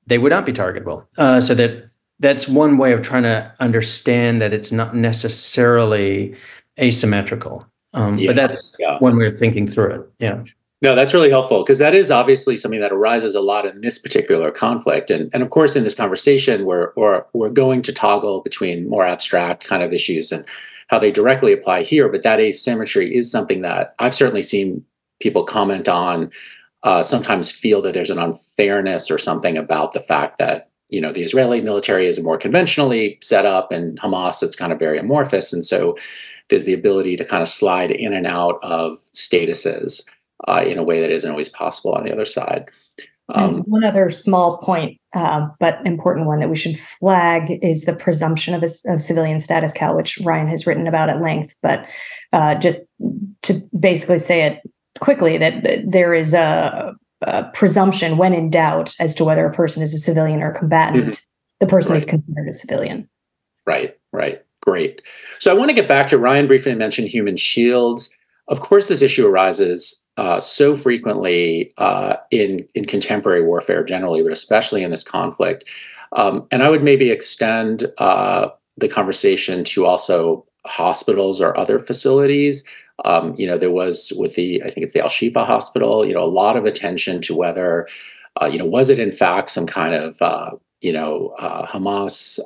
they 0.07 0.19
would 0.19 0.31
not 0.31 0.47
be 0.47 0.53
targetable. 0.53 1.07
Uh, 1.19 1.41
so 1.41 1.55
that 1.55 1.91
that's 2.19 2.49
one 2.49 2.77
way 2.79 2.93
of 2.93 3.03
trying 3.03 3.23
to 3.23 3.55
understand 3.61 4.41
that 4.41 4.53
it's 4.53 4.73
not 4.73 4.95
necessarily 4.95 6.35
asymmetrical. 6.79 7.67
Um, 7.93 8.19
yes, 8.19 8.27
but 8.29 8.37
that's 8.37 8.73
yeah. 8.79 8.99
one 8.99 9.17
way 9.17 9.27
of 9.27 9.39
thinking 9.39 9.67
through 9.67 9.95
it. 9.95 10.13
Yeah. 10.19 10.45
No, 10.83 10.95
that's 10.95 11.13
really 11.13 11.29
helpful 11.29 11.63
because 11.63 11.79
that 11.79 11.95
is 11.95 12.11
obviously 12.11 12.57
something 12.57 12.81
that 12.81 12.93
arises 12.93 13.35
a 13.35 13.41
lot 13.43 13.67
in 13.67 13.83
this 13.83 13.99
particular 13.99 14.51
conflict. 14.51 15.11
And, 15.11 15.31
and 15.35 15.43
of 15.43 15.51
course, 15.51 15.77
in 15.77 15.85
this 15.85 15.95
conversation, 15.95 16.65
we're, 16.65 16.93
we're, 16.97 17.25
we're 17.35 17.51
going 17.51 17.83
to 17.83 17.93
toggle 17.93 18.41
between 18.41 18.89
more 18.89 19.05
abstract 19.05 19.65
kind 19.65 19.83
of 19.83 19.93
issues 19.93 20.33
and 20.33 20.45
how 20.89 20.99
they 20.99 21.13
directly 21.13 21.53
apply 21.53 21.83
here. 21.83 22.09
But 22.09 22.23
that 22.23 22.41
asymmetry 22.41 23.15
is 23.15 23.31
something 23.31 23.61
that 23.61 23.95
I've 23.99 24.15
certainly 24.15 24.43
seen 24.43 24.83
people 25.21 25.45
comment 25.45 25.87
on, 25.87 26.31
uh, 26.83 27.03
sometimes 27.03 27.53
feel 27.53 27.83
that 27.83 27.93
there's 27.93 28.09
an 28.09 28.19
unfairness 28.19 29.11
or 29.11 29.19
something 29.19 29.59
about 29.59 29.93
the 29.93 30.01
fact 30.01 30.39
that, 30.39 30.71
you 30.89 31.01
know, 31.03 31.13
the 31.13 31.23
Israeli 31.23 31.61
military 31.61 32.07
is 32.07 32.25
more 32.25 32.39
conventionally 32.39 33.19
set 33.21 33.45
up 33.45 33.71
and 33.71 34.01
Hamas, 34.01 34.43
it's 34.43 34.57
kind 34.57 34.73
of 34.73 34.79
very 34.79 34.99
amorphous. 34.99 35.53
And 35.53 35.65
so 35.65 35.95
there's 36.49 36.65
the 36.65 36.73
ability 36.73 37.17
to 37.17 37.25
kind 37.25 37.43
of 37.43 37.49
slide 37.49 37.91
in 37.91 38.15
and 38.15 38.27
out 38.27 38.59
of 38.63 38.95
statuses 39.15 40.09
uh, 40.49 40.65
in 40.67 40.79
a 40.79 40.83
way 40.83 41.01
that 41.01 41.11
isn't 41.11 41.31
always 41.31 41.49
possible 41.49 41.93
on 41.93 42.05
the 42.05 42.13
other 42.13 42.25
side. 42.25 42.71
Um, 43.35 43.61
one 43.63 43.85
other 43.85 44.11
small 44.11 44.59
point, 44.59 44.99
uh, 45.15 45.49
but 45.59 45.85
important 45.87 46.27
one 46.27 46.41
that 46.41 46.51
we 46.51 46.57
should 46.57 46.79
flag 46.79 47.59
is 47.63 47.85
the 47.85 47.93
presumption 47.93 48.55
of, 48.55 48.63
a, 48.63 48.93
of 48.93 49.01
civilian 49.01 49.41
status, 49.41 49.73
Kal, 49.73 49.97
which 49.97 50.19
Ryan 50.19 50.49
has 50.49 50.67
written 50.67 50.87
about 50.87 51.09
at 51.09 51.21
length. 51.21 51.55
But 51.63 51.89
uh, 52.33 52.57
just 52.57 52.81
to 53.43 53.63
basically 53.79 54.19
say 54.19 54.43
it 54.47 54.61
quickly, 55.01 55.39
that 55.39 55.65
there 55.87 56.13
is 56.13 56.35
a, 56.35 56.95
a, 57.23 57.45
presumption 57.55 58.17
when 58.17 58.35
in 58.35 58.51
doubt 58.51 58.97
as 58.99 59.15
to 59.17 59.25
whether 59.25 59.47
a 59.47 59.55
person 59.55 59.83
is 59.83 59.95
a 59.95 59.99
civilian 59.99 60.43
or 60.43 60.51
a 60.51 60.59
combatant, 60.59 61.15
mm-hmm. 61.15 61.25
the 61.61 61.67
person 61.67 61.93
right. 61.93 61.99
is 61.99 62.05
considered 62.05 62.49
a 62.49 62.53
civilian. 62.53 63.09
Right, 63.67 63.97
right. 64.13 64.43
Great. 64.63 65.03
So 65.39 65.51
I 65.51 65.55
want 65.59 65.71
to 65.71 65.75
get 65.75 65.89
back 65.89 66.07
to 66.09 66.19
Ryan 66.19 66.47
briefly 66.47 66.75
mentioned 66.75 67.09
human 67.09 67.37
shields. 67.37 68.20
Of 68.51 68.61
course, 68.61 68.89
this 68.89 69.01
issue 69.01 69.27
arises 69.27 70.07
uh, 70.17 70.41
so 70.41 70.75
frequently 70.75 71.73
uh, 71.79 72.17
in 72.33 72.67
in 72.75 72.85
contemporary 72.85 73.45
warfare 73.45 73.85
generally, 73.85 74.23
but 74.23 74.33
especially 74.33 74.83
in 74.83 74.91
this 74.91 75.05
conflict. 75.05 75.65
Um, 76.13 76.47
and 76.51 76.63
I 76.63 76.69
would 76.69 76.83
maybe 76.83 77.11
extend 77.11 77.85
uh, 77.99 78.49
the 78.77 78.89
conversation 78.89 79.63
to 79.65 79.87
also 79.87 80.45
hospitals 80.67 81.41
or 81.41 81.59
other 81.59 81.79
facilities. 81.79 82.69
Um, 83.05 83.35
you 83.39 83.47
know, 83.47 83.57
there 83.57 83.71
was 83.71 84.13
with 84.19 84.35
the 84.35 84.61
I 84.65 84.71
think 84.71 84.85
it's 84.85 84.95
the 84.95 85.03
Al 85.03 85.09
Shifa 85.09 85.47
Hospital. 85.47 86.05
You 86.05 86.13
know, 86.13 86.25
a 86.25 86.27
lot 86.27 86.57
of 86.57 86.65
attention 86.65 87.23
to 87.23 87.37
whether 87.37 87.87
uh, 88.43 88.47
you 88.47 88.59
know 88.59 88.67
was 88.67 88.91
it 88.91 88.99
in 88.99 89.13
fact 89.13 89.51
some 89.51 89.67
kind 89.67 89.95
of 89.95 90.21
uh, 90.21 90.51
you 90.81 90.93
know 90.93 91.37
uh, 91.39 91.67
Hamas 91.69 92.41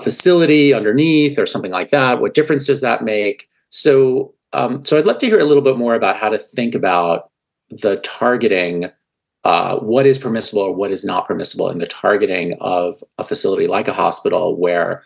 facility 0.00 0.72
underneath 0.72 1.40
or 1.40 1.46
something 1.46 1.72
like 1.72 1.90
that. 1.90 2.20
What 2.20 2.34
difference 2.34 2.68
does 2.68 2.82
that 2.82 3.02
make? 3.02 3.48
So 3.70 4.32
um, 4.54 4.84
so 4.84 4.96
I'd 4.96 5.06
love 5.06 5.18
to 5.18 5.26
hear 5.26 5.40
a 5.40 5.44
little 5.44 5.62
bit 5.62 5.76
more 5.76 5.94
about 5.94 6.16
how 6.16 6.28
to 6.28 6.38
think 6.38 6.74
about 6.74 7.30
the 7.70 7.96
targeting, 7.96 8.90
uh, 9.42 9.78
what 9.78 10.06
is 10.06 10.18
permissible 10.18 10.62
or 10.62 10.74
what 10.74 10.90
is 10.90 11.04
not 11.04 11.26
permissible 11.26 11.68
in 11.68 11.78
the 11.78 11.86
targeting 11.86 12.56
of 12.60 13.02
a 13.18 13.24
facility 13.24 13.66
like 13.66 13.88
a 13.88 13.92
hospital, 13.92 14.56
where 14.56 15.02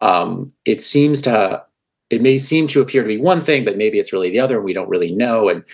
um, 0.00 0.52
it 0.64 0.82
seems 0.82 1.22
to, 1.22 1.62
it 2.10 2.20
may 2.20 2.38
seem 2.38 2.66
to 2.68 2.80
appear 2.80 3.02
to 3.02 3.08
be 3.08 3.20
one 3.20 3.40
thing, 3.40 3.64
but 3.64 3.76
maybe 3.76 3.98
it's 3.98 4.12
really 4.12 4.30
the 4.30 4.40
other, 4.40 4.56
and 4.56 4.64
we 4.64 4.72
don't 4.72 4.88
really 4.88 5.14
know. 5.14 5.48
And 5.48 5.64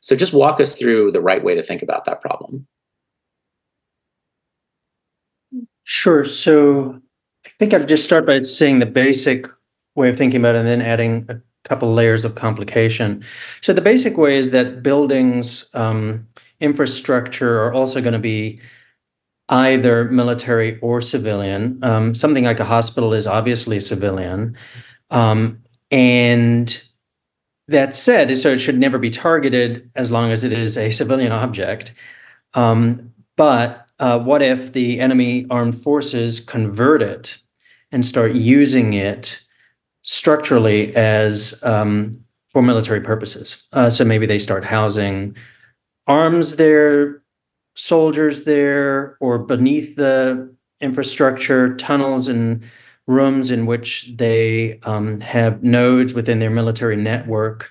so, 0.00 0.14
just 0.14 0.34
walk 0.34 0.60
us 0.60 0.76
through 0.76 1.12
the 1.12 1.20
right 1.20 1.42
way 1.42 1.54
to 1.54 1.62
think 1.62 1.82
about 1.82 2.04
that 2.04 2.20
problem. 2.20 2.66
Sure. 5.84 6.24
So, 6.24 7.00
I 7.46 7.50
think 7.58 7.74
I'd 7.74 7.88
just 7.88 8.04
start 8.04 8.26
by 8.26 8.40
saying 8.40 8.78
the 8.78 8.86
basic 8.86 9.46
way 9.94 10.08
of 10.10 10.18
thinking 10.18 10.40
about 10.40 10.56
it, 10.56 10.60
and 10.60 10.68
then 10.68 10.82
adding 10.82 11.26
a 11.28 11.40
couple 11.64 11.92
layers 11.92 12.24
of 12.24 12.34
complication. 12.34 13.24
So 13.60 13.72
the 13.72 13.80
basic 13.80 14.16
way 14.16 14.36
is 14.36 14.50
that 14.50 14.82
buildings, 14.82 15.70
um, 15.74 16.26
infrastructure 16.60 17.62
are 17.62 17.72
also 17.72 18.00
going 18.00 18.12
to 18.12 18.18
be 18.18 18.60
either 19.48 20.04
military 20.04 20.78
or 20.80 21.00
civilian. 21.00 21.82
Um, 21.82 22.14
something 22.14 22.44
like 22.44 22.60
a 22.60 22.64
hospital 22.64 23.12
is 23.12 23.26
obviously 23.26 23.80
civilian. 23.80 24.56
Um, 25.10 25.62
and 25.90 26.82
that 27.68 27.94
said, 27.94 28.36
so 28.38 28.50
it 28.50 28.58
should 28.58 28.78
never 28.78 28.98
be 28.98 29.10
targeted 29.10 29.90
as 29.94 30.10
long 30.10 30.30
as 30.30 30.44
it 30.44 30.52
is 30.52 30.76
a 30.76 30.90
civilian 30.90 31.32
object. 31.32 31.92
Um, 32.54 33.12
but 33.36 33.86
uh, 33.98 34.18
what 34.18 34.42
if 34.42 34.72
the 34.72 35.00
enemy 35.00 35.46
armed 35.50 35.80
forces 35.80 36.40
convert 36.40 37.02
it 37.02 37.38
and 37.92 38.04
start 38.04 38.32
using 38.32 38.94
it 38.94 39.44
structurally 40.04 40.94
as 40.94 41.60
um, 41.64 42.18
for 42.48 42.62
military 42.62 43.00
purposes. 43.00 43.68
Uh, 43.72 43.90
so 43.90 44.04
maybe 44.04 44.26
they 44.26 44.38
start 44.38 44.64
housing 44.64 45.36
arms 46.06 46.56
there, 46.56 47.22
soldiers 47.74 48.44
there, 48.44 49.16
or 49.20 49.38
beneath 49.38 49.96
the 49.96 50.54
infrastructure, 50.80 51.74
tunnels 51.76 52.28
and 52.28 52.62
rooms 53.06 53.50
in 53.50 53.66
which 53.66 54.12
they 54.16 54.78
um, 54.84 55.20
have 55.20 55.62
nodes 55.62 56.14
within 56.14 56.38
their 56.38 56.50
military 56.50 56.96
network 56.96 57.70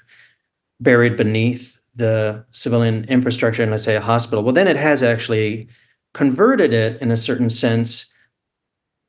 buried 0.80 1.16
beneath 1.16 1.80
the 1.96 2.44
civilian 2.52 3.06
infrastructure, 3.06 3.62
and 3.62 3.72
let's 3.72 3.86
say 3.86 3.96
a 3.96 4.02
hospital. 4.02 4.44
Well, 4.44 4.54
then 4.54 4.68
it 4.68 4.78
has 4.78 5.04
actually 5.04 5.68
converted 6.14 6.74
it 6.74 7.02
in 7.02 7.12
a 7.12 7.18
certain 7.18 7.50
sense. 7.50 8.12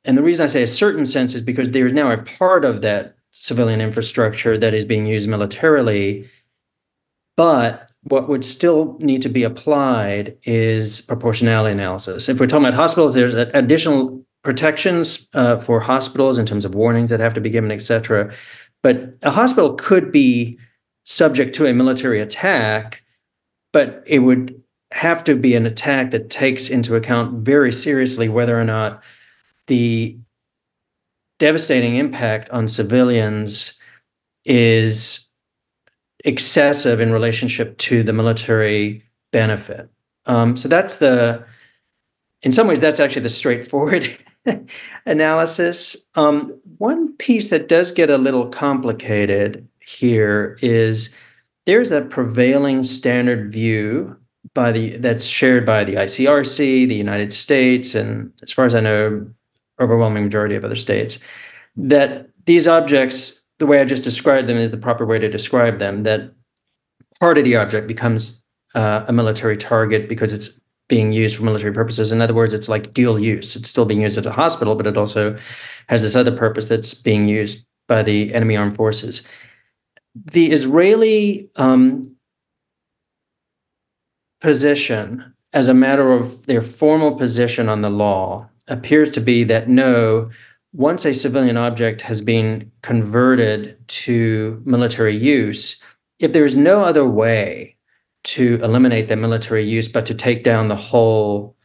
And 0.04 0.16
the 0.16 0.22
reason 0.22 0.44
I 0.44 0.48
say 0.48 0.62
a 0.62 0.66
certain 0.66 1.06
sense 1.06 1.34
is 1.34 1.40
because 1.40 1.70
they 1.70 1.82
are 1.82 1.90
now 1.90 2.10
a 2.10 2.18
part 2.18 2.64
of 2.64 2.82
that 2.82 3.13
civilian 3.36 3.80
infrastructure 3.80 4.56
that 4.56 4.74
is 4.74 4.84
being 4.84 5.06
used 5.06 5.28
militarily. 5.28 6.28
But 7.36 7.90
what 8.04 8.28
would 8.28 8.44
still 8.44 8.96
need 9.00 9.22
to 9.22 9.28
be 9.28 9.42
applied 9.42 10.38
is 10.44 11.00
proportionality 11.00 11.72
analysis. 11.72 12.28
If 12.28 12.38
we're 12.38 12.46
talking 12.46 12.66
about 12.66 12.76
hospitals, 12.76 13.14
there's 13.14 13.34
additional 13.34 14.24
protections 14.44 15.28
uh, 15.34 15.58
for 15.58 15.80
hospitals 15.80 16.38
in 16.38 16.46
terms 16.46 16.64
of 16.64 16.76
warnings 16.76 17.10
that 17.10 17.18
have 17.18 17.34
to 17.34 17.40
be 17.40 17.50
given, 17.50 17.72
et 17.72 17.82
cetera. 17.82 18.32
But 18.82 19.16
a 19.22 19.30
hospital 19.30 19.74
could 19.74 20.12
be 20.12 20.56
subject 21.04 21.56
to 21.56 21.66
a 21.66 21.74
military 21.74 22.20
attack, 22.20 23.02
but 23.72 24.04
it 24.06 24.20
would 24.20 24.62
have 24.92 25.24
to 25.24 25.34
be 25.34 25.56
an 25.56 25.66
attack 25.66 26.12
that 26.12 26.30
takes 26.30 26.68
into 26.68 26.94
account 26.94 27.44
very 27.44 27.72
seriously 27.72 28.28
whether 28.28 28.58
or 28.58 28.64
not 28.64 29.02
the 29.66 30.16
devastating 31.38 31.96
impact 31.96 32.48
on 32.50 32.68
civilians 32.68 33.78
is 34.44 35.30
excessive 36.24 37.00
in 37.00 37.12
relationship 37.12 37.76
to 37.78 38.02
the 38.02 38.12
military 38.12 39.04
benefit. 39.32 39.88
Um, 40.26 40.56
so 40.56 40.68
that's 40.68 40.96
the, 40.96 41.44
in 42.42 42.52
some 42.52 42.66
ways, 42.66 42.80
that's 42.80 43.00
actually 43.00 43.22
the 43.22 43.28
straightforward 43.28 44.16
analysis. 45.06 46.06
Um, 46.14 46.58
one 46.78 47.12
piece 47.16 47.50
that 47.50 47.68
does 47.68 47.92
get 47.92 48.10
a 48.10 48.18
little 48.18 48.48
complicated 48.48 49.68
here 49.80 50.58
is 50.62 51.14
there's 51.66 51.90
a 51.90 52.02
prevailing 52.02 52.84
standard 52.84 53.52
view 53.52 54.16
by 54.54 54.72
the 54.72 54.96
that's 54.98 55.24
shared 55.24 55.64
by 55.66 55.84
the 55.84 55.94
ICRC, 55.94 56.88
the 56.88 56.94
United 56.94 57.32
States, 57.32 57.94
and 57.94 58.32
as 58.42 58.52
far 58.52 58.66
as 58.66 58.74
I 58.74 58.80
know, 58.80 59.26
overwhelming 59.80 60.24
majority 60.24 60.54
of 60.54 60.64
other 60.64 60.76
states, 60.76 61.18
that 61.76 62.28
these 62.46 62.68
objects, 62.68 63.44
the 63.58 63.66
way 63.66 63.80
I 63.80 63.84
just 63.84 64.04
described 64.04 64.48
them 64.48 64.56
is 64.56 64.70
the 64.70 64.76
proper 64.76 65.06
way 65.06 65.18
to 65.18 65.28
describe 65.28 65.78
them, 65.78 66.02
that 66.04 66.32
part 67.20 67.38
of 67.38 67.44
the 67.44 67.56
object 67.56 67.86
becomes 67.86 68.42
uh, 68.74 69.04
a 69.06 69.12
military 69.12 69.56
target 69.56 70.08
because 70.08 70.32
it's 70.32 70.58
being 70.88 71.12
used 71.12 71.36
for 71.36 71.44
military 71.44 71.72
purposes. 71.72 72.12
In 72.12 72.20
other 72.20 72.34
words, 72.34 72.52
it's 72.52 72.68
like 72.68 72.92
dual 72.92 73.18
use. 73.18 73.56
It's 73.56 73.68
still 73.68 73.86
being 73.86 74.02
used 74.02 74.18
at 74.18 74.26
a 74.26 74.32
hospital, 74.32 74.74
but 74.74 74.86
it 74.86 74.96
also 74.96 75.36
has 75.88 76.02
this 76.02 76.16
other 76.16 76.36
purpose 76.36 76.68
that's 76.68 76.94
being 76.94 77.26
used 77.26 77.64
by 77.88 78.02
the 78.02 78.34
enemy 78.34 78.56
armed 78.56 78.76
forces. 78.76 79.22
The 80.14 80.52
Israeli 80.52 81.50
um, 81.56 82.16
position, 84.40 85.34
as 85.52 85.68
a 85.68 85.74
matter 85.74 86.12
of 86.12 86.46
their 86.46 86.62
formal 86.62 87.16
position 87.16 87.68
on 87.68 87.82
the 87.82 87.90
law, 87.90 88.48
appears 88.68 89.10
to 89.12 89.20
be 89.20 89.44
that 89.44 89.68
no, 89.68 90.30
once 90.72 91.04
a 91.04 91.14
civilian 91.14 91.56
object 91.56 92.02
has 92.02 92.20
been 92.20 92.70
converted 92.82 93.76
to 93.88 94.62
military 94.64 95.16
use, 95.16 95.80
if 96.18 96.32
there 96.32 96.44
is 96.44 96.56
no 96.56 96.84
other 96.84 97.06
way 97.06 97.76
to 98.24 98.58
eliminate 98.62 99.08
that 99.08 99.16
military 99.16 99.64
use 99.64 99.88
but 99.88 100.06
to 100.06 100.14
take 100.14 100.42
down 100.42 100.68
the 100.68 100.76
whole 100.76 101.56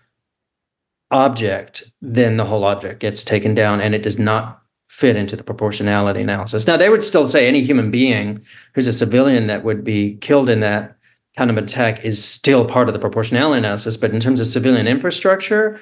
object, 1.12 1.84
then 2.02 2.38
the 2.38 2.46
whole 2.46 2.64
object 2.64 3.00
gets 3.00 3.24
taken 3.24 3.56
down 3.56 3.82
and 3.82 3.96
it 3.96 4.04
does 4.04 4.20
not 4.20 4.62
fit 4.90 5.16
into 5.16 5.36
the 5.36 5.44
proportionality 5.44 6.22
analysis. 6.22 6.68
Now, 6.68 6.78
they 6.78 6.90
would 6.90 7.04
still 7.04 7.26
say 7.26 7.48
any 7.48 7.62
human 7.62 7.90
being 7.90 8.44
who's 8.74 8.88
a 8.88 8.94
civilian 8.94 9.48
that 9.48 9.64
would 9.64 9.84
be 9.84 10.18
killed 10.18 10.50
in 10.50 10.60
that 10.60 10.98
kind 11.38 11.50
of 11.50 11.58
attack 11.58 12.04
is 12.04 12.24
still 12.24 12.66
part 12.66 12.90
of 12.90 12.94
the 12.94 13.00
proportionality 13.00 13.60
analysis. 13.60 13.98
But 13.98 14.12
in 14.12 14.20
terms 14.20 14.40
of 14.40 14.48
civilian 14.48 14.88
infrastructure, 14.88 15.80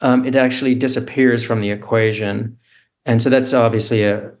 um, 0.00 0.24
it 0.24 0.36
actually 0.36 0.74
disappears 0.74 1.42
from 1.44 1.60
the 1.60 1.70
equation. 1.70 2.58
And 3.04 3.22
so 3.22 3.30
that's 3.30 3.54
obviously 3.54 4.04
a, 4.04 4.32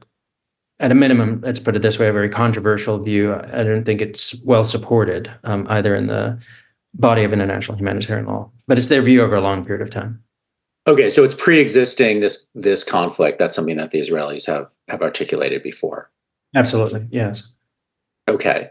at 0.78 0.90
a 0.90 0.94
minimum, 0.94 1.40
let's 1.42 1.60
put 1.60 1.76
it 1.76 1.82
this 1.82 1.98
way, 1.98 2.08
a 2.08 2.12
very 2.12 2.28
controversial 2.28 2.98
view. 2.98 3.34
I 3.34 3.62
don't 3.62 3.84
think 3.84 4.02
it's 4.02 4.34
well 4.44 4.64
supported 4.64 5.30
um, 5.44 5.66
either 5.70 5.94
in 5.94 6.06
the 6.08 6.38
body 6.94 7.24
of 7.24 7.32
international 7.32 7.78
humanitarian 7.78 8.26
law, 8.26 8.50
but 8.66 8.78
it's 8.78 8.88
their 8.88 9.02
view 9.02 9.22
over 9.22 9.36
a 9.36 9.40
long 9.40 9.64
period 9.64 9.82
of 9.82 9.90
time. 9.90 10.22
Okay, 10.88 11.10
so 11.10 11.24
it's 11.24 11.34
pre-existing 11.34 12.20
this 12.20 12.48
this 12.54 12.84
conflict. 12.84 13.38
That's 13.38 13.56
something 13.56 13.76
that 13.76 13.90
the 13.90 14.00
Israelis 14.00 14.46
have 14.46 14.66
have 14.86 15.02
articulated 15.02 15.62
before. 15.62 16.10
Absolutely, 16.54 17.06
yes. 17.10 17.52
Okay, 18.28 18.70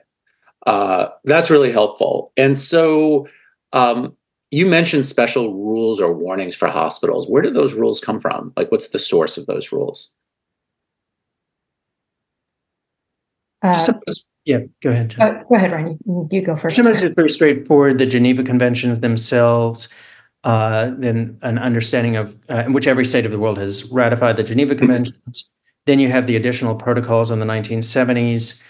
uh, 0.65 1.09
that's 1.25 1.49
really 1.49 1.71
helpful. 1.71 2.31
And 2.37 2.57
so, 2.57 3.27
um, 3.73 4.15
you 4.51 4.65
mentioned 4.65 5.05
special 5.05 5.53
rules 5.53 5.99
or 5.99 6.13
warnings 6.13 6.55
for 6.55 6.67
hospitals. 6.67 7.27
Where 7.27 7.41
do 7.41 7.51
those 7.51 7.73
rules 7.73 7.99
come 7.99 8.19
from? 8.19 8.53
Like, 8.55 8.71
what's 8.71 8.89
the 8.89 8.99
source 8.99 9.37
of 9.37 9.45
those 9.47 9.71
rules? 9.71 10.15
Uh, 13.61 13.87
yeah, 14.45 14.59
go 14.83 14.91
ahead. 14.91 15.15
Uh, 15.19 15.41
go 15.49 15.55
ahead, 15.55 15.71
Ryan. 15.71 15.97
You, 16.05 16.29
you 16.31 16.41
go 16.41 16.55
first. 16.55 16.75
Sometimes 16.75 17.01
it's 17.01 17.15
very 17.15 17.29
straightforward. 17.29 17.97
The 17.97 18.05
Geneva 18.05 18.43
Conventions 18.43 18.99
themselves, 18.99 19.89
uh, 20.43 20.91
then 20.97 21.39
an 21.41 21.57
understanding 21.57 22.15
of 22.15 22.37
uh, 22.47 22.65
which 22.65 22.85
every 22.85 23.05
state 23.05 23.25
of 23.25 23.31
the 23.31 23.39
world 23.39 23.57
has 23.57 23.91
ratified 23.91 24.37
the 24.37 24.43
Geneva 24.43 24.75
Conventions. 24.75 25.51
Then 25.87 25.99
you 25.99 26.09
have 26.09 26.27
the 26.27 26.35
additional 26.35 26.75
protocols 26.75 27.31
in 27.31 27.39
the 27.39 27.45
1970s, 27.45 28.61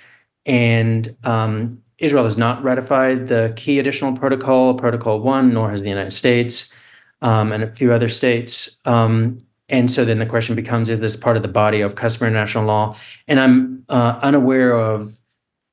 and 0.46 1.16
um, 1.26 1.82
Israel 2.00 2.24
has 2.24 2.38
not 2.38 2.64
ratified 2.64 3.28
the 3.28 3.54
key 3.56 3.80
additional 3.80 4.14
protocol, 4.14 4.74
Protocol 4.74 5.22
1, 5.22 5.54
nor 5.54 5.72
has 5.72 5.82
the 5.82 5.90
United 5.90 6.12
States 6.12 6.74
um, 7.22 7.52
and 7.52 7.64
a 7.64 7.74
few 7.74 7.94
other 7.94 8.10
states. 8.10 8.80
Um, 8.86 9.40
and 9.70 9.90
so 9.90 10.06
then 10.06 10.20
the 10.20 10.26
question 10.26 10.56
becomes 10.56 10.90
is 10.90 11.00
this 11.00 11.16
part 11.16 11.38
of 11.38 11.42
the 11.42 11.50
body 11.50 11.82
of 11.82 11.96
customary 11.96 12.32
international 12.32 12.66
law? 12.66 12.98
And 13.28 13.40
I'm 13.40 13.86
uh, 13.90 14.20
unaware 14.22 14.74
of 14.78 15.18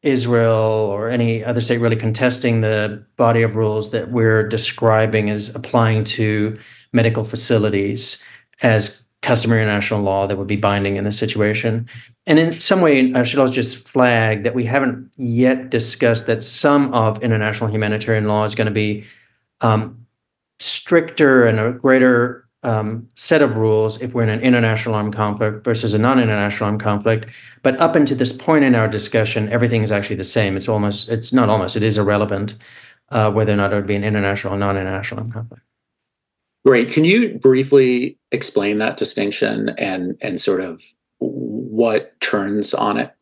Israel 0.03 0.89
or 0.91 1.09
any 1.09 1.45
other 1.45 1.61
state 1.61 1.79
really 1.79 1.97
contesting 1.97 2.61
the 2.61 3.05
body 3.17 3.43
of 3.43 3.55
rules 3.55 3.91
that 3.91 4.11
we're 4.11 4.49
describing 4.49 5.31
as 5.31 5.55
applying 5.55 6.05
to 6.05 6.59
medical 6.93 7.25
facilities 7.25 8.23
as 8.63 9.05
customary 9.23 9.63
international 9.63 10.03
law 10.03 10.27
that 10.27 10.37
would 10.37 10.49
be 10.49 10.57
binding 10.57 10.97
in 10.97 11.05
this 11.05 11.19
situation. 11.19 11.89
And 12.27 12.39
in 12.39 12.53
some 12.61 12.81
way, 12.81 13.13
I 13.15 13.25
should 13.25 13.41
also 13.41 13.53
just 13.53 13.89
flag 13.89 14.45
that 14.45 14.55
we 14.55 14.65
haven't 14.65 15.11
yet 15.17 15.71
discussed 15.71 16.27
that 16.29 16.43
some 16.43 16.95
of 16.95 17.23
international 17.23 17.71
humanitarian 17.71 18.27
law 18.27 18.45
is 18.45 18.55
going 18.55 18.67
to 18.67 18.73
be 18.73 19.05
um, 19.61 20.07
stricter 20.61 21.47
and 21.47 21.59
a 21.59 21.73
greater 21.73 22.49
um, 22.63 23.09
set 23.17 23.43
of 23.43 23.57
rules 23.57 24.01
if 24.01 24.15
we're 24.15 24.23
in 24.23 24.29
an 24.29 24.41
international 24.41 24.95
armed 24.95 25.13
conflict 25.13 25.65
versus 25.65 25.95
a 25.95 25.99
non-international 25.99 26.69
armed 26.69 26.81
conflict. 26.81 27.27
But 27.63 27.79
up 27.81 27.97
until 27.97 28.17
this 28.17 28.33
point 28.33 28.65
in 28.65 28.77
our 28.77 28.87
discussion, 28.87 29.49
everything 29.49 29.83
is 29.83 29.91
actually 29.91 30.17
the 30.17 30.25
same. 30.25 30.57
It's 30.57 30.69
almost, 30.69 31.09
it's 31.09 31.33
not 31.33 31.49
almost, 31.49 31.77
it 31.77 31.83
is 31.83 31.99
irrelevant 31.99 32.55
uh, 33.11 33.33
whether 33.33 33.53
or 33.53 33.57
not 33.57 33.73
it 33.73 33.77
would 33.77 33.87
be 33.87 33.97
an 33.97 34.05
international 34.05 34.55
or 34.55 34.59
non-international 34.59 35.21
armed 35.21 35.33
conflict. 35.33 35.65
Great. 36.65 36.93
Can 36.93 37.03
you 37.03 37.37
briefly 37.41 38.17
explain 38.31 38.79
that 38.79 38.97
distinction 38.97 39.71
and 39.71 40.17
and 40.21 40.41
sort 40.41 40.61
of 40.61 40.81
what 41.31 42.19
turns 42.21 42.75
on 42.75 42.99
it? 42.99 43.15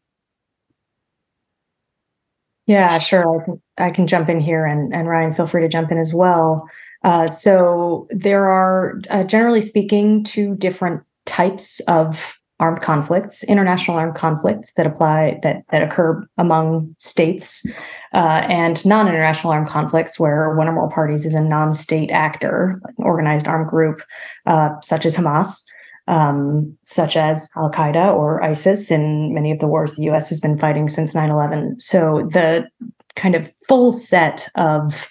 Yeah, 2.66 2.99
sure. 2.99 3.40
I 3.40 3.45
can, 3.45 3.62
I 3.78 3.90
can 3.90 4.07
jump 4.07 4.28
in 4.28 4.38
here, 4.38 4.64
and 4.64 4.95
and 4.95 5.09
Ryan, 5.09 5.35
feel 5.35 5.47
free 5.47 5.62
to 5.62 5.69
jump 5.69 5.90
in 5.90 5.99
as 5.99 6.14
well. 6.14 6.69
Uh, 7.02 7.26
so 7.26 8.07
there 8.11 8.45
are, 8.47 9.00
uh, 9.11 9.25
generally 9.25 9.61
speaking, 9.61 10.23
two 10.23 10.54
different 10.54 11.02
types 11.26 11.80
of 11.88 12.37
armed 12.61 12.83
conflicts, 12.83 13.42
international 13.45 13.97
armed 13.97 14.14
conflicts 14.14 14.75
that 14.75 14.87
apply 14.87 15.40
that 15.42 15.64
that 15.71 15.83
occur 15.83 16.25
among 16.38 16.95
states, 16.99 17.66
uh, 18.14 18.47
and 18.49 18.85
non-international 18.87 19.52
armed 19.52 19.69
conflicts 19.69 20.21
where 20.21 20.54
one 20.54 20.69
or 20.69 20.73
more 20.73 20.90
parties 20.90 21.26
is 21.26 21.35
a 21.35 21.40
non-state 21.40 22.11
actor, 22.12 22.80
like 22.85 22.95
an 22.99 23.04
organized 23.04 23.49
armed 23.49 23.69
group, 23.69 24.00
uh, 24.47 24.69
such 24.80 25.04
as 25.04 25.16
Hamas. 25.16 25.62
Um, 26.11 26.76
such 26.85 27.17
as 27.17 27.49
Al 27.57 27.71
Qaeda 27.71 28.12
or 28.12 28.43
ISIS 28.43 28.90
in 28.90 29.33
many 29.33 29.52
of 29.52 29.61
the 29.61 29.69
wars 29.69 29.95
the 29.95 30.11
US 30.11 30.29
has 30.31 30.40
been 30.40 30.59
fighting 30.59 30.88
since 30.88 31.14
9 31.14 31.31
11. 31.31 31.79
So, 31.79 32.26
the 32.33 32.67
kind 33.14 33.37
of 33.37 33.52
full 33.69 33.93
set 33.93 34.49
of 34.57 35.09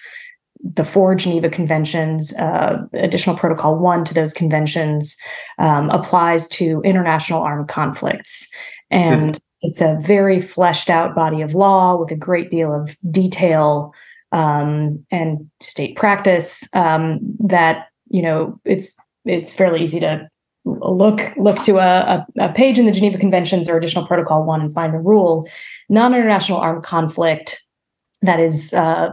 the 0.62 0.84
four 0.84 1.14
Geneva 1.14 1.48
Conventions, 1.48 2.34
uh, 2.34 2.82
additional 2.92 3.36
Protocol 3.36 3.78
1 3.78 4.04
to 4.04 4.14
those 4.14 4.32
conventions 4.32 5.16
um, 5.58 5.88
applies 5.90 6.46
to 6.48 6.82
international 6.84 7.42
armed 7.42 7.68
conflicts. 7.68 8.48
And 8.90 9.32
mm-hmm. 9.32 9.68
it's 9.68 9.80
a 9.80 9.96
very 10.00 10.40
fleshed 10.40 10.90
out 10.90 11.14
body 11.14 11.40
of 11.40 11.54
law 11.54 11.96
with 11.96 12.10
a 12.10 12.16
great 12.16 12.50
deal 12.50 12.74
of 12.74 12.96
detail 13.10 13.94
um, 14.32 15.04
and 15.10 15.50
state 15.60 15.96
practice 15.96 16.68
um, 16.74 17.20
that, 17.40 17.86
you 18.08 18.22
know, 18.22 18.60
it's 18.64 18.94
it's 19.24 19.52
fairly 19.52 19.82
easy 19.82 20.00
to 20.00 20.28
look 20.64 21.22
look 21.36 21.62
to 21.64 21.78
a, 21.78 22.26
a, 22.38 22.52
page 22.52 22.78
in 22.78 22.86
the 22.86 22.92
Geneva 22.92 23.18
Conventions 23.18 23.68
or 23.68 23.76
additional 23.76 24.06
Protocol 24.06 24.44
1 24.44 24.60
and 24.60 24.74
find 24.74 24.94
a 24.94 24.98
rule. 24.98 25.48
Non-international 25.88 26.58
armed 26.58 26.84
conflict 26.84 27.62
that 28.22 28.38
is 28.38 28.74
uh, 28.74 29.10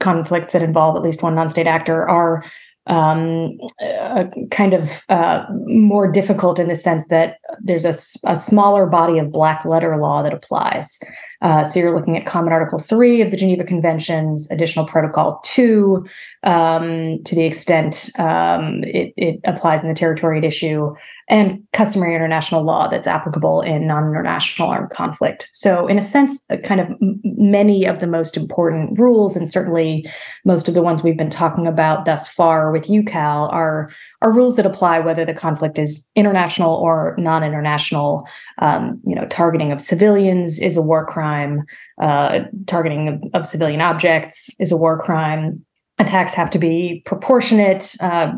conflicts 0.00 0.52
that 0.52 0.62
involve 0.62 0.96
at 0.96 1.02
least 1.02 1.22
one 1.22 1.34
non-state 1.34 1.66
actor 1.66 2.08
are 2.08 2.44
um, 2.86 3.56
uh, 3.82 4.24
kind 4.50 4.74
of 4.74 5.02
uh, 5.08 5.44
more 5.66 6.10
difficult 6.10 6.58
in 6.58 6.68
the 6.68 6.76
sense 6.76 7.06
that 7.06 7.38
there's 7.60 7.84
a, 7.84 7.94
a, 8.28 8.36
smaller 8.36 8.86
body 8.86 9.18
of 9.18 9.30
black 9.30 9.64
letter 9.64 9.96
law 9.96 10.22
that 10.22 10.32
applies. 10.32 10.98
Uh, 11.42 11.64
so 11.64 11.80
you're 11.80 11.94
looking 11.94 12.16
at 12.16 12.26
Common 12.26 12.52
Article 12.52 12.78
3 12.78 13.22
of 13.22 13.30
the 13.30 13.36
Geneva 13.36 13.64
Conventions, 13.64 14.50
Additional 14.50 14.84
Protocol 14.84 15.40
2, 15.44 16.04
um, 16.42 17.22
to 17.24 17.34
the 17.34 17.44
extent 17.44 18.10
um, 18.18 18.84
it, 18.84 19.14
it, 19.16 19.40
applies 19.44 19.82
in 19.82 19.88
the 19.88 19.94
territory 19.94 20.38
at 20.38 20.44
issue, 20.44 20.94
and 21.28 21.62
customary 21.72 22.14
international 22.14 22.62
law 22.62 22.88
that's 22.88 23.06
applicable 23.06 23.62
in 23.62 23.86
non 23.86 24.08
international 24.08 24.68
armed 24.68 24.90
conflict. 24.90 25.48
So, 25.52 25.86
in 25.86 25.98
a 25.98 26.02
sense, 26.02 26.44
kind 26.64 26.80
of 26.80 26.88
many 27.24 27.86
of 27.86 28.00
the 28.00 28.06
most 28.06 28.36
important 28.36 28.98
rules, 28.98 29.36
and 29.36 29.50
certainly 29.50 30.06
most 30.44 30.68
of 30.68 30.74
the 30.74 30.82
ones 30.82 31.02
we've 31.02 31.16
been 31.16 31.30
talking 31.30 31.66
about 31.66 32.04
thus 32.04 32.28
far 32.28 32.70
with 32.72 32.90
you 32.90 33.02
Kal, 33.02 33.48
are, 33.48 33.90
are 34.22 34.32
rules 34.32 34.56
that 34.56 34.66
apply 34.66 34.98
whether 34.98 35.24
the 35.24 35.34
conflict 35.34 35.78
is 35.78 36.06
international 36.16 36.74
or 36.74 37.14
non 37.18 37.44
international. 37.44 38.26
Um, 38.58 39.00
you 39.06 39.14
know, 39.14 39.26
targeting 39.26 39.72
of 39.72 39.80
civilians 39.80 40.58
is 40.58 40.76
a 40.76 40.82
war 40.82 41.06
crime 41.06 41.29
crime. 41.30 41.64
Uh, 42.00 42.40
targeting 42.66 43.08
of, 43.08 43.22
of, 43.34 43.46
civilian 43.46 43.80
objects 43.80 44.54
is 44.58 44.72
a 44.72 44.76
war 44.76 44.98
crime. 44.98 45.64
Attacks 45.98 46.34
have 46.34 46.50
to 46.50 46.58
be 46.58 47.02
proportionate 47.06 47.94
uh, 48.00 48.32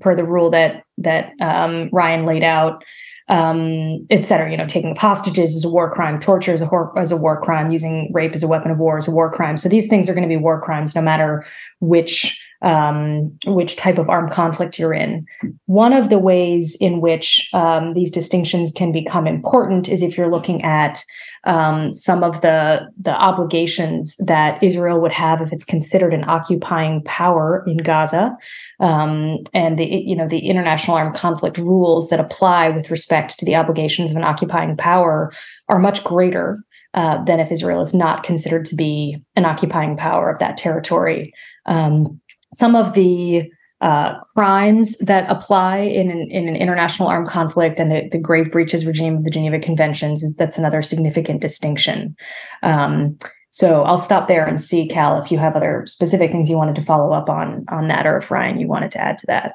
per 0.00 0.14
the 0.14 0.24
rule 0.24 0.50
that 0.50 0.84
that 0.98 1.32
um, 1.40 1.90
Ryan 1.92 2.24
laid 2.24 2.42
out, 2.42 2.82
um, 3.28 4.06
et 4.10 4.24
cetera. 4.24 4.50
You 4.50 4.56
know, 4.56 4.66
taking 4.66 4.96
hostages 4.96 5.54
is 5.54 5.64
a 5.64 5.70
war 5.70 5.90
crime. 5.90 6.18
Torture 6.18 6.52
is 6.52 6.62
a, 6.62 6.68
is 6.96 7.12
a 7.12 7.16
war 7.16 7.40
crime. 7.40 7.70
Using 7.70 8.10
rape 8.12 8.34
as 8.34 8.42
a 8.42 8.48
weapon 8.48 8.70
of 8.70 8.78
war 8.78 8.98
is 8.98 9.06
a 9.06 9.10
war 9.10 9.30
crime. 9.30 9.56
So 9.56 9.68
these 9.68 9.86
things 9.86 10.08
are 10.08 10.14
going 10.14 10.28
to 10.28 10.34
be 10.34 10.42
war 10.42 10.60
crimes 10.60 10.94
no 10.94 11.02
matter 11.02 11.44
which 11.80 12.42
um, 12.62 13.38
which 13.46 13.76
type 13.76 13.98
of 13.98 14.08
armed 14.08 14.30
conflict 14.30 14.78
you're 14.78 14.94
in. 14.94 15.24
One 15.66 15.92
of 15.92 16.08
the 16.08 16.18
ways 16.18 16.76
in 16.80 17.00
which 17.00 17.48
um, 17.52 17.94
these 17.94 18.10
distinctions 18.10 18.72
can 18.72 18.92
become 18.92 19.26
important 19.26 19.88
is 19.88 20.02
if 20.02 20.16
you're 20.16 20.30
looking 20.30 20.62
at 20.62 21.02
um, 21.44 21.94
some 21.94 22.24
of 22.24 22.40
the 22.40 22.88
the 23.00 23.14
obligations 23.14 24.16
that 24.16 24.62
Israel 24.62 25.00
would 25.00 25.12
have 25.12 25.40
if 25.40 25.52
it's 25.52 25.64
considered 25.64 26.12
an 26.12 26.28
occupying 26.28 27.02
power 27.04 27.64
in 27.66 27.78
Gaza, 27.78 28.36
um, 28.80 29.38
and 29.54 29.78
the 29.78 29.86
you 29.86 30.16
know 30.16 30.26
the 30.26 30.40
international 30.40 30.96
armed 30.96 31.14
conflict 31.14 31.56
rules 31.56 32.08
that 32.08 32.20
apply 32.20 32.70
with 32.70 32.90
respect 32.90 33.38
to 33.38 33.44
the 33.44 33.54
obligations 33.54 34.10
of 34.10 34.16
an 34.16 34.24
occupying 34.24 34.76
power 34.76 35.32
are 35.68 35.78
much 35.78 36.02
greater 36.02 36.58
uh, 36.94 37.22
than 37.24 37.38
if 37.38 37.52
Israel 37.52 37.82
is 37.82 37.94
not 37.94 38.24
considered 38.24 38.64
to 38.66 38.74
be 38.74 39.16
an 39.36 39.44
occupying 39.44 39.96
power 39.96 40.30
of 40.30 40.38
that 40.40 40.56
territory. 40.56 41.32
Um, 41.66 42.20
some 42.52 42.74
of 42.74 42.94
the 42.94 43.50
uh, 43.80 44.18
crimes 44.36 44.96
that 44.98 45.30
apply 45.30 45.78
in 45.78 46.10
an, 46.10 46.30
in 46.30 46.48
an 46.48 46.56
international 46.56 47.08
armed 47.08 47.28
conflict 47.28 47.78
and 47.78 47.92
the, 47.92 48.08
the, 48.10 48.18
grave 48.18 48.50
breaches 48.50 48.84
regime 48.84 49.16
of 49.16 49.24
the 49.24 49.30
Geneva 49.30 49.60
Conventions 49.60 50.24
is 50.24 50.34
that's 50.34 50.58
another 50.58 50.82
significant 50.82 51.40
distinction. 51.40 52.16
Um, 52.64 53.16
so 53.50 53.84
I'll 53.84 53.98
stop 53.98 54.26
there 54.26 54.44
and 54.44 54.60
see, 54.60 54.88
Kal, 54.88 55.22
if 55.22 55.30
you 55.30 55.38
have 55.38 55.54
other 55.54 55.84
specific 55.86 56.32
things 56.32 56.50
you 56.50 56.56
wanted 56.56 56.74
to 56.74 56.82
follow 56.82 57.12
up 57.12 57.28
on 57.30 57.64
on 57.68 57.88
that, 57.88 58.04
or 58.04 58.16
if 58.16 58.30
Ryan, 58.30 58.58
you 58.58 58.66
wanted 58.66 58.90
to 58.92 59.00
add 59.00 59.16
to 59.18 59.26
that. 59.26 59.54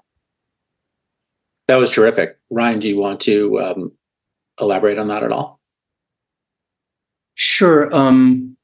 That 1.67 1.75
was 1.75 1.91
terrific, 1.91 2.37
Ryan. 2.49 2.79
Do 2.79 2.89
you 2.89 2.99
want 2.99 3.19
to 3.21 3.59
um, 3.59 3.91
elaborate 4.59 4.97
on 4.97 5.09
that 5.09 5.23
at 5.23 5.31
all? 5.31 5.59
Sure. 7.35 7.93
Um, 7.93 8.57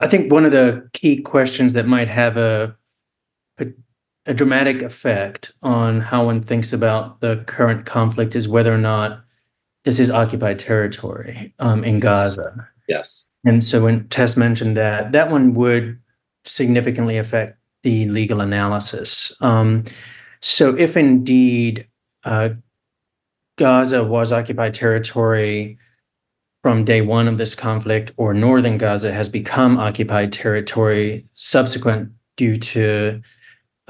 I 0.00 0.08
think 0.08 0.32
one 0.32 0.44
of 0.44 0.52
the 0.52 0.88
key 0.92 1.20
questions 1.20 1.72
that 1.74 1.86
might 1.86 2.08
have 2.08 2.36
a 2.36 2.76
a 4.26 4.34
dramatic 4.34 4.82
effect 4.82 5.52
on 5.62 6.00
how 6.00 6.26
one 6.26 6.42
thinks 6.42 6.72
about 6.72 7.20
the 7.20 7.36
current 7.46 7.86
conflict 7.86 8.36
is 8.36 8.48
whether 8.48 8.72
or 8.72 8.78
not 8.78 9.24
this 9.84 9.98
is 9.98 10.10
occupied 10.10 10.58
territory 10.58 11.54
um, 11.58 11.84
in 11.84 12.00
Gaza. 12.00 12.68
Yes. 12.88 13.26
And 13.44 13.66
so 13.66 13.82
when 13.82 14.08
Tess 14.08 14.36
mentioned 14.36 14.76
that, 14.76 15.12
that 15.12 15.30
one 15.30 15.54
would 15.54 15.98
significantly 16.44 17.16
affect 17.16 17.58
the 17.82 18.08
legal 18.08 18.40
analysis. 18.40 19.34
Um, 19.40 19.84
so 20.42 20.76
if 20.76 20.96
indeed 20.96 21.86
uh, 22.24 22.50
Gaza 23.56 24.04
was 24.04 24.32
occupied 24.32 24.74
territory 24.74 25.78
from 26.62 26.84
day 26.84 27.00
one 27.00 27.26
of 27.26 27.38
this 27.38 27.54
conflict, 27.54 28.12
or 28.18 28.34
northern 28.34 28.76
Gaza 28.76 29.12
has 29.12 29.30
become 29.30 29.78
occupied 29.78 30.30
territory 30.30 31.26
subsequent 31.32 32.12
due 32.36 32.58
to 32.58 33.22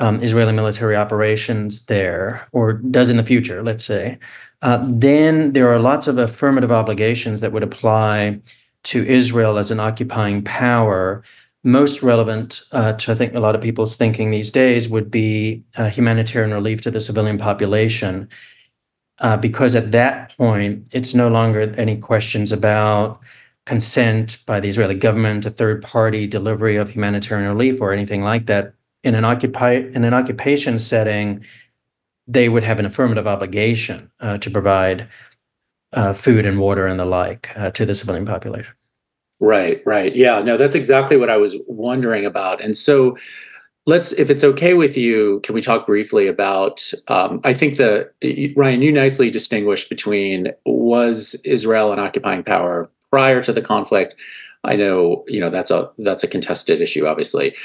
um, 0.00 0.22
Israeli 0.22 0.52
military 0.52 0.96
operations 0.96 1.86
there, 1.86 2.48
or 2.52 2.72
does 2.72 3.10
in 3.10 3.16
the 3.18 3.22
future, 3.22 3.62
let's 3.62 3.84
say, 3.84 4.18
uh, 4.62 4.82
then 4.88 5.52
there 5.52 5.72
are 5.72 5.78
lots 5.78 6.06
of 6.06 6.18
affirmative 6.18 6.72
obligations 6.72 7.40
that 7.40 7.52
would 7.52 7.62
apply 7.62 8.40
to 8.82 9.06
Israel 9.06 9.58
as 9.58 9.70
an 9.70 9.78
occupying 9.78 10.42
power. 10.42 11.22
Most 11.62 12.02
relevant 12.02 12.62
uh, 12.72 12.94
to, 12.94 13.12
I 13.12 13.14
think, 13.14 13.34
a 13.34 13.40
lot 13.40 13.54
of 13.54 13.60
people's 13.60 13.96
thinking 13.96 14.30
these 14.30 14.50
days 14.50 14.88
would 14.88 15.10
be 15.10 15.62
uh, 15.76 15.90
humanitarian 15.90 16.52
relief 16.52 16.80
to 16.82 16.90
the 16.90 17.00
civilian 17.00 17.36
population. 17.36 18.28
Uh, 19.18 19.36
because 19.36 19.74
at 19.74 19.92
that 19.92 20.34
point, 20.38 20.88
it's 20.92 21.14
no 21.14 21.28
longer 21.28 21.74
any 21.76 21.98
questions 21.98 22.52
about 22.52 23.20
consent 23.66 24.38
by 24.46 24.58
the 24.58 24.68
Israeli 24.68 24.94
government 24.94 25.42
to 25.42 25.50
third 25.50 25.82
party 25.82 26.26
delivery 26.26 26.76
of 26.76 26.88
humanitarian 26.88 27.46
relief 27.50 27.82
or 27.82 27.92
anything 27.92 28.22
like 28.22 28.46
that 28.46 28.72
in 29.02 29.14
an 29.14 29.24
occupy 29.24 29.72
in 29.72 30.04
an 30.04 30.14
occupation 30.14 30.78
setting, 30.78 31.44
they 32.26 32.48
would 32.48 32.62
have 32.62 32.78
an 32.78 32.86
affirmative 32.86 33.26
obligation 33.26 34.10
uh, 34.20 34.38
to 34.38 34.50
provide 34.50 35.08
uh, 35.92 36.12
food 36.12 36.46
and 36.46 36.60
water 36.60 36.86
and 36.86 37.00
the 37.00 37.04
like 37.04 37.50
uh, 37.56 37.70
to 37.70 37.84
the 37.84 37.94
civilian 37.94 38.26
population. 38.26 38.74
Right, 39.40 39.82
right. 39.86 40.14
Yeah, 40.14 40.42
no, 40.42 40.56
that's 40.56 40.74
exactly 40.74 41.16
what 41.16 41.30
I 41.30 41.38
was 41.38 41.56
wondering 41.66 42.26
about. 42.26 42.62
And 42.62 42.76
so 42.76 43.16
let's, 43.86 44.12
if 44.12 44.28
it's 44.28 44.44
okay 44.44 44.74
with 44.74 44.98
you, 44.98 45.40
can 45.42 45.54
we 45.54 45.62
talk 45.62 45.86
briefly 45.86 46.26
about? 46.28 46.82
Um, 47.08 47.40
I 47.42 47.54
think 47.54 47.78
the 47.78 48.10
Ryan, 48.54 48.82
you 48.82 48.92
nicely 48.92 49.30
distinguished 49.30 49.88
between 49.88 50.52
was 50.66 51.34
Israel 51.46 51.92
an 51.92 51.98
occupying 51.98 52.44
power 52.44 52.90
prior 53.10 53.40
to 53.40 53.52
the 53.52 53.62
conflict. 53.62 54.14
I 54.62 54.76
know, 54.76 55.24
you 55.26 55.40
know, 55.40 55.48
that's 55.48 55.70
a 55.70 55.90
that's 55.96 56.22
a 56.22 56.28
contested 56.28 56.82
issue, 56.82 57.06
obviously. 57.06 57.56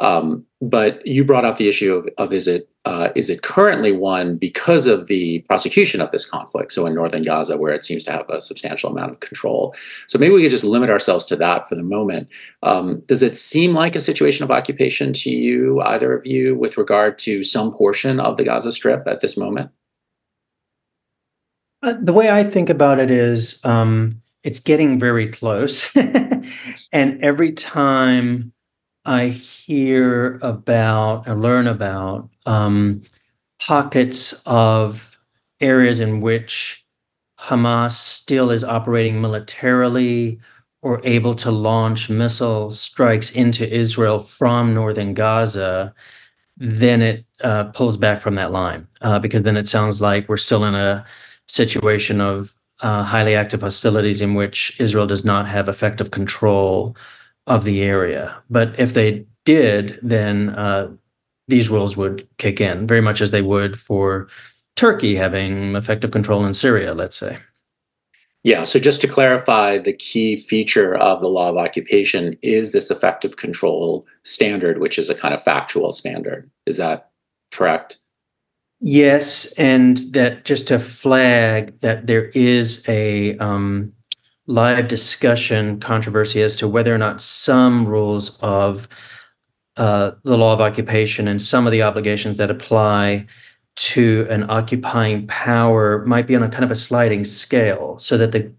Um, 0.00 0.44
but 0.60 1.06
you 1.06 1.24
brought 1.24 1.44
up 1.44 1.56
the 1.56 1.68
issue 1.68 1.94
of, 1.94 2.08
of 2.18 2.32
is 2.32 2.48
it 2.48 2.68
uh, 2.86 3.10
is 3.14 3.30
it 3.30 3.42
currently 3.42 3.92
one 3.92 4.36
because 4.36 4.86
of 4.86 5.06
the 5.06 5.38
prosecution 5.40 6.02
of 6.02 6.10
this 6.10 6.28
conflict? 6.28 6.70
So 6.72 6.84
in 6.84 6.94
northern 6.94 7.22
Gaza, 7.22 7.56
where 7.56 7.72
it 7.72 7.82
seems 7.82 8.04
to 8.04 8.12
have 8.12 8.28
a 8.28 8.42
substantial 8.42 8.90
amount 8.90 9.10
of 9.10 9.20
control. 9.20 9.74
So 10.06 10.18
maybe 10.18 10.34
we 10.34 10.42
could 10.42 10.50
just 10.50 10.64
limit 10.64 10.90
ourselves 10.90 11.24
to 11.26 11.36
that 11.36 11.66
for 11.66 11.76
the 11.76 11.82
moment. 11.82 12.28
Um, 12.62 13.00
does 13.06 13.22
it 13.22 13.36
seem 13.36 13.72
like 13.72 13.96
a 13.96 14.00
situation 14.00 14.44
of 14.44 14.50
occupation 14.50 15.14
to 15.14 15.30
you, 15.30 15.80
either 15.80 16.12
of 16.12 16.26
you, 16.26 16.56
with 16.56 16.76
regard 16.76 17.18
to 17.20 17.42
some 17.42 17.72
portion 17.72 18.20
of 18.20 18.36
the 18.36 18.44
Gaza 18.44 18.70
Strip 18.70 19.06
at 19.06 19.20
this 19.20 19.38
moment? 19.38 19.70
Uh, 21.82 21.94
the 22.00 22.12
way 22.12 22.30
I 22.30 22.44
think 22.44 22.68
about 22.68 23.00
it 23.00 23.10
is 23.10 23.60
um, 23.64 24.20
it's 24.42 24.60
getting 24.60 24.98
very 24.98 25.28
close. 25.28 25.94
and 26.92 27.24
every 27.24 27.52
time 27.52 28.52
I 29.04 29.28
hear 29.28 30.38
about 30.42 31.28
or 31.28 31.34
learn 31.34 31.66
about 31.66 32.28
um, 32.46 33.02
pockets 33.60 34.34
of 34.46 35.18
areas 35.60 36.00
in 36.00 36.20
which 36.20 36.84
Hamas 37.38 37.92
still 37.92 38.50
is 38.50 38.64
operating 38.64 39.20
militarily 39.20 40.40
or 40.82 41.00
able 41.04 41.34
to 41.34 41.50
launch 41.50 42.10
missile 42.10 42.70
strikes 42.70 43.30
into 43.32 43.70
Israel 43.70 44.20
from 44.20 44.74
northern 44.74 45.14
Gaza, 45.14 45.94
then 46.56 47.02
it 47.02 47.24
uh, 47.42 47.64
pulls 47.64 47.96
back 47.96 48.22
from 48.22 48.34
that 48.36 48.52
line 48.52 48.86
uh, 49.02 49.18
because 49.18 49.42
then 49.42 49.56
it 49.56 49.68
sounds 49.68 50.00
like 50.00 50.28
we're 50.28 50.36
still 50.36 50.64
in 50.64 50.74
a 50.74 51.04
situation 51.48 52.20
of 52.20 52.54
uh, 52.80 53.02
highly 53.02 53.34
active 53.34 53.60
hostilities 53.62 54.20
in 54.20 54.34
which 54.34 54.78
Israel 54.78 55.06
does 55.06 55.24
not 55.24 55.48
have 55.48 55.68
effective 55.68 56.10
control 56.10 56.96
of 57.46 57.64
the 57.64 57.82
area. 57.82 58.42
But 58.50 58.78
if 58.78 58.94
they 58.94 59.26
did, 59.44 59.98
then 60.02 60.50
uh, 60.50 60.90
these 61.48 61.68
rules 61.68 61.96
would 61.96 62.26
kick 62.38 62.60
in, 62.60 62.86
very 62.86 63.00
much 63.00 63.20
as 63.20 63.30
they 63.30 63.42
would 63.42 63.78
for 63.78 64.28
Turkey 64.76 65.14
having 65.14 65.76
effective 65.76 66.10
control 66.10 66.44
in 66.44 66.54
Syria, 66.54 66.94
let's 66.94 67.16
say. 67.16 67.38
Yeah, 68.42 68.64
so 68.64 68.78
just 68.78 69.00
to 69.00 69.08
clarify, 69.08 69.78
the 69.78 69.94
key 69.94 70.36
feature 70.36 70.96
of 70.96 71.22
the 71.22 71.28
law 71.28 71.48
of 71.48 71.56
occupation 71.56 72.36
is 72.42 72.72
this 72.72 72.90
effective 72.90 73.38
control 73.38 74.06
standard, 74.24 74.80
which 74.80 74.98
is 74.98 75.08
a 75.08 75.14
kind 75.14 75.32
of 75.32 75.42
factual 75.42 75.92
standard. 75.92 76.50
Is 76.66 76.76
that 76.76 77.10
correct? 77.52 77.98
Yes, 78.80 79.50
and 79.52 79.96
that 80.12 80.44
just 80.44 80.68
to 80.68 80.78
flag 80.78 81.80
that 81.80 82.06
there 82.06 82.26
is 82.34 82.86
a 82.86 83.38
um, 83.38 83.93
live 84.46 84.88
discussion 84.88 85.80
controversy 85.80 86.42
as 86.42 86.56
to 86.56 86.68
whether 86.68 86.94
or 86.94 86.98
not 86.98 87.22
some 87.22 87.86
rules 87.86 88.38
of 88.40 88.88
uh, 89.76 90.12
the 90.22 90.36
law 90.36 90.52
of 90.52 90.60
occupation 90.60 91.26
and 91.26 91.40
some 91.40 91.66
of 91.66 91.72
the 91.72 91.82
obligations 91.82 92.36
that 92.36 92.50
apply 92.50 93.26
to 93.76 94.26
an 94.30 94.48
occupying 94.50 95.26
power 95.26 96.04
might 96.06 96.26
be 96.26 96.36
on 96.36 96.42
a 96.42 96.48
kind 96.48 96.64
of 96.64 96.70
a 96.70 96.76
sliding 96.76 97.24
scale 97.24 97.98
so 97.98 98.16
that 98.16 98.32
the 98.32 98.52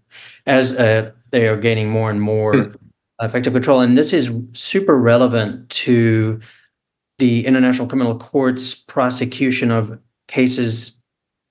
as 0.46 0.76
uh, 0.76 1.10
they 1.30 1.48
are 1.48 1.56
gaining 1.56 1.88
more 1.88 2.10
and 2.10 2.20
more 2.20 2.54
hmm. 2.54 2.74
effective 3.22 3.52
control 3.52 3.80
and 3.80 3.96
this 3.96 4.12
is 4.12 4.30
super 4.52 4.98
relevant 4.98 5.68
to 5.70 6.38
the 7.18 7.46
international 7.46 7.88
criminal 7.88 8.18
court's 8.18 8.74
prosecution 8.74 9.70
of 9.70 9.98
cases 10.28 11.00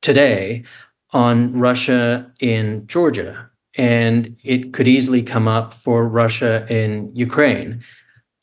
today 0.03 0.63
on 1.11 1.51
russia 1.57 2.31
in 2.39 2.85
georgia 2.85 3.49
and 3.77 4.35
it 4.43 4.73
could 4.73 4.87
easily 4.87 5.21
come 5.21 5.47
up 5.47 5.73
for 5.73 6.07
Russia 6.07 6.65
in 6.69 7.13
Ukraine. 7.15 7.83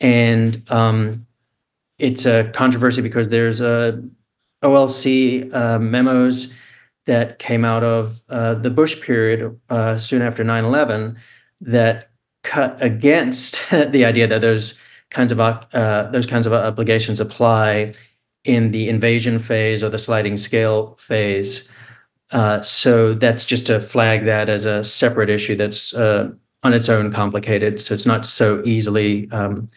And 0.00 0.62
um, 0.68 1.26
it's 1.98 2.26
a 2.26 2.50
controversy 2.52 3.02
because 3.02 3.28
there's 3.28 3.60
a 3.60 4.02
OLC 4.62 5.52
uh, 5.54 5.78
memos 5.78 6.52
that 7.06 7.38
came 7.38 7.64
out 7.64 7.82
of 7.82 8.20
uh, 8.28 8.54
the 8.54 8.70
Bush 8.70 9.00
period 9.00 9.58
uh, 9.70 9.98
soon 9.98 10.22
after 10.22 10.44
9/11 10.44 11.16
that 11.60 12.10
cut 12.42 12.76
against 12.80 13.64
the 13.70 14.04
idea 14.04 14.26
that 14.26 14.40
those 14.40 14.78
kinds 15.10 15.32
of 15.32 15.40
uh, 15.40 16.10
those 16.12 16.26
kinds 16.26 16.46
of 16.46 16.52
obligations 16.52 17.20
apply 17.20 17.94
in 18.44 18.72
the 18.72 18.88
invasion 18.88 19.38
phase 19.38 19.82
or 19.82 19.88
the 19.88 19.98
sliding 19.98 20.36
scale 20.36 20.96
phase. 21.00 21.68
Uh, 22.32 22.62
so 22.62 23.14
that's 23.14 23.44
just 23.44 23.66
to 23.66 23.80
flag 23.80 24.24
that 24.24 24.48
as 24.48 24.64
a 24.64 24.82
separate 24.82 25.28
issue 25.28 25.54
that's 25.54 25.94
uh, 25.94 26.30
on 26.62 26.72
its 26.72 26.88
own 26.88 27.12
complicated. 27.12 27.80
So 27.80 27.94
it's 27.94 28.06
not 28.06 28.24
so 28.24 28.62
easily 28.64 29.30
um, 29.30 29.68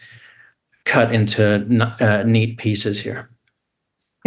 cut 0.84 1.12
into 1.14 1.66
uh, 2.00 2.22
neat 2.24 2.56
pieces 2.56 3.00
here. 3.00 3.30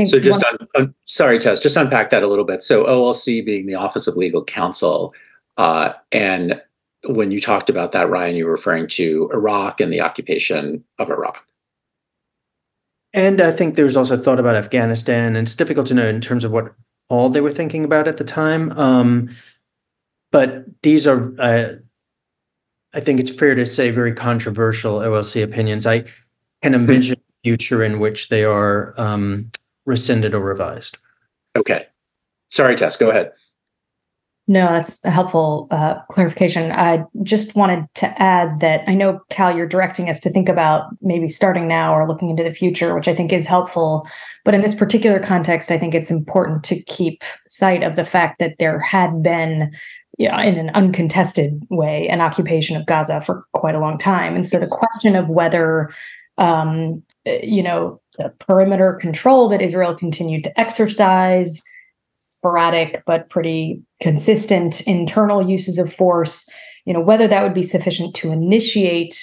So 0.06 0.18
just 0.18 0.42
on, 0.46 0.68
on, 0.78 0.96
sorry, 1.06 1.40
Tess, 1.40 1.60
just 1.60 1.76
unpack 1.76 2.10
that 2.12 2.24
a 2.24 2.28
little 2.28 2.46
bit. 2.46 2.64
So 2.64 2.86
OLC 2.86 3.46
being 3.46 3.66
the 3.66 3.76
Office 3.76 4.08
of 4.08 4.16
Legal 4.16 4.44
Counsel, 4.44 5.14
uh, 5.58 5.92
and 6.14 6.62
when 7.06 7.32
you 7.32 7.42
talked 7.42 7.70
about 7.70 7.92
that, 7.92 8.10
Ryan, 8.10 8.38
you 8.38 8.46
were 8.46 8.52
referring 8.52 8.88
to 8.88 9.30
Iraq 9.34 9.82
and 9.82 9.92
the 9.92 10.00
occupation 10.00 10.86
of 11.00 11.10
Iraq. 11.10 11.46
And 13.14 13.42
I 13.42 13.52
think 13.52 13.76
there's 13.76 13.98
also 13.98 14.18
thought 14.18 14.40
about 14.40 14.56
Afghanistan, 14.56 15.36
and 15.36 15.48
it's 15.48 15.56
difficult 15.56 15.88
to 15.88 15.94
know 15.94 16.08
in 16.08 16.22
terms 16.22 16.46
of 16.46 16.52
what 16.52 16.74
all 17.10 17.30
they 17.30 17.42
were 17.42 17.52
thinking 17.52 17.84
about 17.84 18.08
at 18.08 18.18
the 18.18 18.24
time. 18.24 18.72
Um, 18.78 19.36
but 20.32 20.66
these 20.84 21.08
are, 21.08 21.34
uh, 21.40 21.74
I 22.94 23.00
think 23.00 23.20
it's 23.20 23.32
fair 23.32 23.56
to 23.56 23.66
say, 23.66 23.92
very 23.92 24.14
controversial 24.14 25.00
OLC 25.00 25.44
opinions. 25.44 25.86
I 25.86 26.06
can 26.62 26.74
hmm. 26.74 26.82
envision 26.82 27.18
a 27.18 27.34
future 27.44 27.84
in 27.84 28.00
which 28.00 28.30
they 28.30 28.44
are 28.44 28.94
um, 28.98 29.52
rescinded 29.86 30.34
or 30.34 30.42
revised. 30.42 30.98
Okay. 31.56 31.88
Sorry, 32.48 32.76
Tess, 32.76 32.98
go 32.98 33.10
ahead. 33.10 33.32
No, 34.50 34.66
that's 34.66 35.00
a 35.06 35.12
helpful 35.12 35.68
uh, 35.70 36.02
clarification. 36.10 36.72
I 36.72 37.04
just 37.22 37.56
wanted 37.56 37.86
to 37.94 38.08
add 38.20 38.62
that 38.62 38.82
I 38.88 38.96
know, 38.96 39.20
Kal, 39.30 39.56
you're 39.56 39.68
directing 39.68 40.10
us 40.10 40.20
to 40.22 40.32
think 40.32 40.50
about 40.50 40.86
maybe 41.02 41.30
starting 41.30 41.68
now 41.68 41.94
or 41.94 42.08
looking 42.08 42.32
into 42.32 42.42
the 42.42 42.52
future, 42.52 42.96
which 42.96 43.08
I 43.08 43.14
think 43.14 43.32
is 43.32 43.46
helpful. 43.46 44.08
But 44.46 44.56
in 44.56 44.62
this 44.62 44.74
particular 44.74 45.20
context, 45.20 45.70
I 45.70 45.78
think 45.78 45.94
it's 45.94 46.10
important 46.10 46.64
to 46.64 46.82
keep 46.82 47.24
sight 47.48 47.84
of 47.84 47.96
the 47.96 48.04
fact 48.04 48.40
that 48.40 48.56
there 48.58 48.80
had 48.80 49.22
been, 49.22 49.72
yeah, 50.18 50.42
in 50.42 50.58
an 50.58 50.72
uncontested 50.72 51.62
way, 51.70 52.08
an 52.10 52.20
occupation 52.20 52.76
of 52.76 52.88
Gaza 52.88 53.22
for 53.22 53.46
quite 53.54 53.76
a 53.76 53.80
long 53.80 54.00
time. 54.00 54.36
And 54.36 54.48
so 54.48 54.58
the 54.58 54.66
question 54.80 55.16
of 55.16 55.30
whether, 55.30 55.94
um, 56.40 57.04
you 57.24 57.62
know, 57.62 58.02
the 58.18 58.34
perimeter 58.40 58.94
control 58.94 59.48
that 59.50 59.62
Israel 59.62 59.94
continued 59.94 60.44
to 60.46 60.60
exercise, 60.60 61.62
sporadic 62.30 63.04
but 63.06 63.30
pretty 63.30 63.82
consistent 64.02 64.82
internal 64.82 65.48
uses 65.48 65.78
of 65.78 65.94
force. 65.94 66.48
You 66.86 66.94
know 66.94 67.02
whether 67.02 67.28
that 67.28 67.44
would 67.44 67.54
be 67.54 67.64
sufficient 67.64 68.16
to 68.16 68.32
initiate 68.32 69.20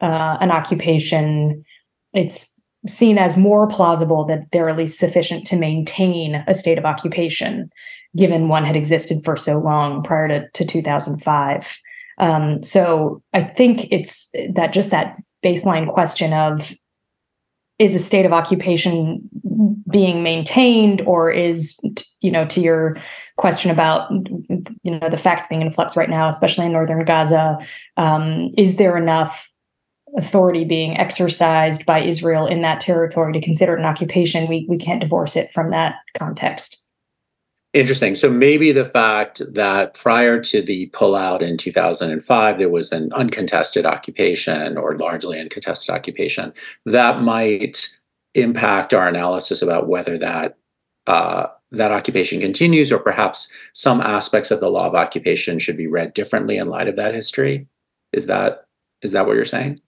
uh, 0.00 0.36
an 0.40 0.50
occupation 0.50 1.64
it's 2.12 2.52
seen 2.86 3.18
as 3.18 3.36
more 3.36 3.68
plausible 3.68 4.24
that 4.24 4.44
they're 4.52 4.68
at 4.68 4.76
least 4.76 4.98
sufficient 4.98 5.46
to 5.46 5.56
maintain 5.56 6.42
a 6.46 6.54
state 6.54 6.78
of 6.78 6.84
occupation 6.84 7.70
given 8.16 8.48
one 8.48 8.64
had 8.64 8.76
existed 8.76 9.22
for 9.24 9.36
so 9.36 9.58
long 9.58 10.02
prior 10.02 10.28
to, 10.28 10.48
to 10.54 10.64
2005 10.64 11.78
um, 12.18 12.62
so 12.62 13.22
i 13.34 13.42
think 13.42 13.86
it's 13.90 14.30
that 14.50 14.72
just 14.72 14.90
that 14.90 15.16
baseline 15.44 15.92
question 15.92 16.32
of 16.32 16.72
is 17.80 17.94
a 17.94 17.98
state 17.98 18.26
of 18.26 18.32
occupation 18.32 19.28
being 19.90 20.22
maintained 20.22 21.02
or 21.02 21.30
is 21.30 21.76
you 22.20 22.30
know 22.30 22.44
to 22.46 22.60
your 22.60 22.96
question 23.36 23.70
about 23.70 24.08
you 24.82 24.98
know 24.98 25.08
the 25.08 25.16
facts 25.16 25.46
being 25.48 25.62
in 25.62 25.70
flux 25.72 25.96
right 25.96 26.10
now 26.10 26.28
especially 26.28 26.66
in 26.66 26.72
northern 26.72 27.04
gaza 27.04 27.58
um, 27.96 28.52
is 28.56 28.76
there 28.76 28.96
enough 28.96 29.50
authority 30.16 30.64
being 30.64 30.96
exercised 30.96 31.86
by 31.86 32.02
israel 32.02 32.46
in 32.46 32.62
that 32.62 32.80
territory 32.80 33.32
to 33.32 33.40
consider 33.40 33.74
it 33.74 33.78
an 33.78 33.86
occupation? 33.86 34.48
We, 34.48 34.66
we 34.68 34.76
can't 34.76 35.00
divorce 35.00 35.36
it 35.36 35.50
from 35.52 35.70
that 35.70 35.96
context 36.18 36.79
Interesting. 37.72 38.16
So 38.16 38.28
maybe 38.28 38.72
the 38.72 38.84
fact 38.84 39.40
that 39.52 39.94
prior 39.94 40.40
to 40.40 40.60
the 40.60 40.88
pullout 40.88 41.40
in 41.40 41.56
2005, 41.56 42.58
there 42.58 42.68
was 42.68 42.90
an 42.90 43.12
uncontested 43.12 43.86
occupation 43.86 44.76
or 44.76 44.98
largely 44.98 45.38
uncontested 45.38 45.94
occupation, 45.94 46.52
that 46.84 47.22
might 47.22 47.88
impact 48.34 48.92
our 48.92 49.06
analysis 49.06 49.62
about 49.62 49.88
whether 49.88 50.18
that 50.18 50.56
uh, 51.06 51.46
that 51.72 51.92
occupation 51.92 52.40
continues, 52.40 52.90
or 52.90 52.98
perhaps 52.98 53.52
some 53.72 54.00
aspects 54.00 54.50
of 54.50 54.58
the 54.58 54.70
law 54.70 54.86
of 54.86 54.94
occupation 54.94 55.60
should 55.60 55.76
be 55.76 55.86
read 55.86 56.12
differently 56.12 56.56
in 56.56 56.68
light 56.68 56.88
of 56.88 56.96
that 56.96 57.14
history. 57.14 57.68
Is 58.12 58.26
that 58.26 58.64
Is 59.02 59.12
that 59.12 59.26
what 59.26 59.36
you're 59.36 59.44
saying? 59.44 59.80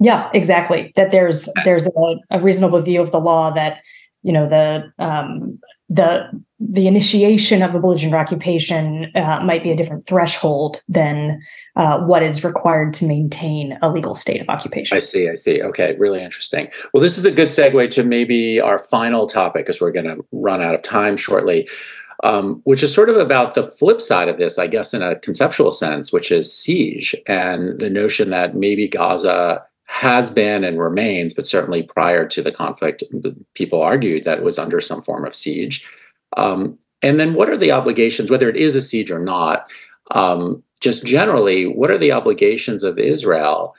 Yeah, 0.00 0.30
exactly. 0.32 0.92
That 0.94 1.10
there's 1.10 1.48
there's 1.64 1.88
a, 1.88 2.16
a 2.30 2.40
reasonable 2.40 2.80
view 2.80 3.00
of 3.02 3.10
the 3.10 3.20
law 3.20 3.50
that 3.50 3.82
you 4.22 4.32
know 4.32 4.48
the 4.48 4.92
um, 5.00 5.58
the 5.88 6.28
the 6.60 6.86
initiation 6.86 7.62
of 7.62 7.74
a 7.74 7.78
belligerent 7.78 8.14
occupation 8.14 9.12
uh, 9.14 9.40
might 9.44 9.62
be 9.62 9.70
a 9.70 9.76
different 9.76 10.04
threshold 10.04 10.82
than 10.88 11.40
uh, 11.76 12.00
what 12.00 12.22
is 12.22 12.42
required 12.42 12.92
to 12.92 13.06
maintain 13.06 13.78
a 13.80 13.90
legal 13.90 14.16
state 14.16 14.40
of 14.40 14.48
occupation. 14.48 14.96
I 14.96 15.00
see. 15.00 15.28
I 15.28 15.34
see. 15.34 15.62
Okay, 15.62 15.94
really 15.98 16.20
interesting. 16.20 16.68
Well, 16.92 17.02
this 17.02 17.16
is 17.16 17.24
a 17.24 17.30
good 17.30 17.48
segue 17.48 17.90
to 17.90 18.02
maybe 18.02 18.60
our 18.60 18.78
final 18.78 19.26
topic, 19.26 19.68
as 19.68 19.80
we're 19.80 19.92
going 19.92 20.06
to 20.06 20.24
run 20.32 20.60
out 20.60 20.74
of 20.74 20.82
time 20.82 21.16
shortly. 21.16 21.68
Um, 22.24 22.62
which 22.64 22.82
is 22.82 22.92
sort 22.92 23.10
of 23.10 23.16
about 23.16 23.54
the 23.54 23.62
flip 23.62 24.00
side 24.00 24.28
of 24.28 24.38
this, 24.38 24.58
I 24.58 24.66
guess, 24.66 24.92
in 24.92 25.02
a 25.02 25.14
conceptual 25.14 25.70
sense, 25.70 26.12
which 26.12 26.32
is 26.32 26.52
siege 26.52 27.14
and 27.28 27.78
the 27.78 27.88
notion 27.88 28.30
that 28.30 28.56
maybe 28.56 28.88
Gaza 28.88 29.64
has 29.88 30.30
been 30.30 30.64
and 30.64 30.78
remains, 30.78 31.34
but 31.34 31.46
certainly 31.46 31.82
prior 31.82 32.26
to 32.26 32.42
the 32.42 32.52
conflict, 32.52 33.02
people 33.54 33.82
argued 33.82 34.24
that 34.24 34.38
it 34.38 34.44
was 34.44 34.58
under 34.58 34.80
some 34.80 35.00
form 35.00 35.24
of 35.24 35.34
siege. 35.34 35.86
Um, 36.36 36.78
and 37.02 37.18
then 37.18 37.34
what 37.34 37.48
are 37.48 37.56
the 37.56 37.72
obligations, 37.72 38.30
whether 38.30 38.48
it 38.48 38.56
is 38.56 38.76
a 38.76 38.82
siege 38.82 39.10
or 39.10 39.18
not? 39.18 39.70
Um, 40.10 40.62
just 40.80 41.06
generally, 41.06 41.66
what 41.66 41.90
are 41.90 41.98
the 41.98 42.12
obligations 42.12 42.84
of 42.84 42.98
Israel 42.98 43.74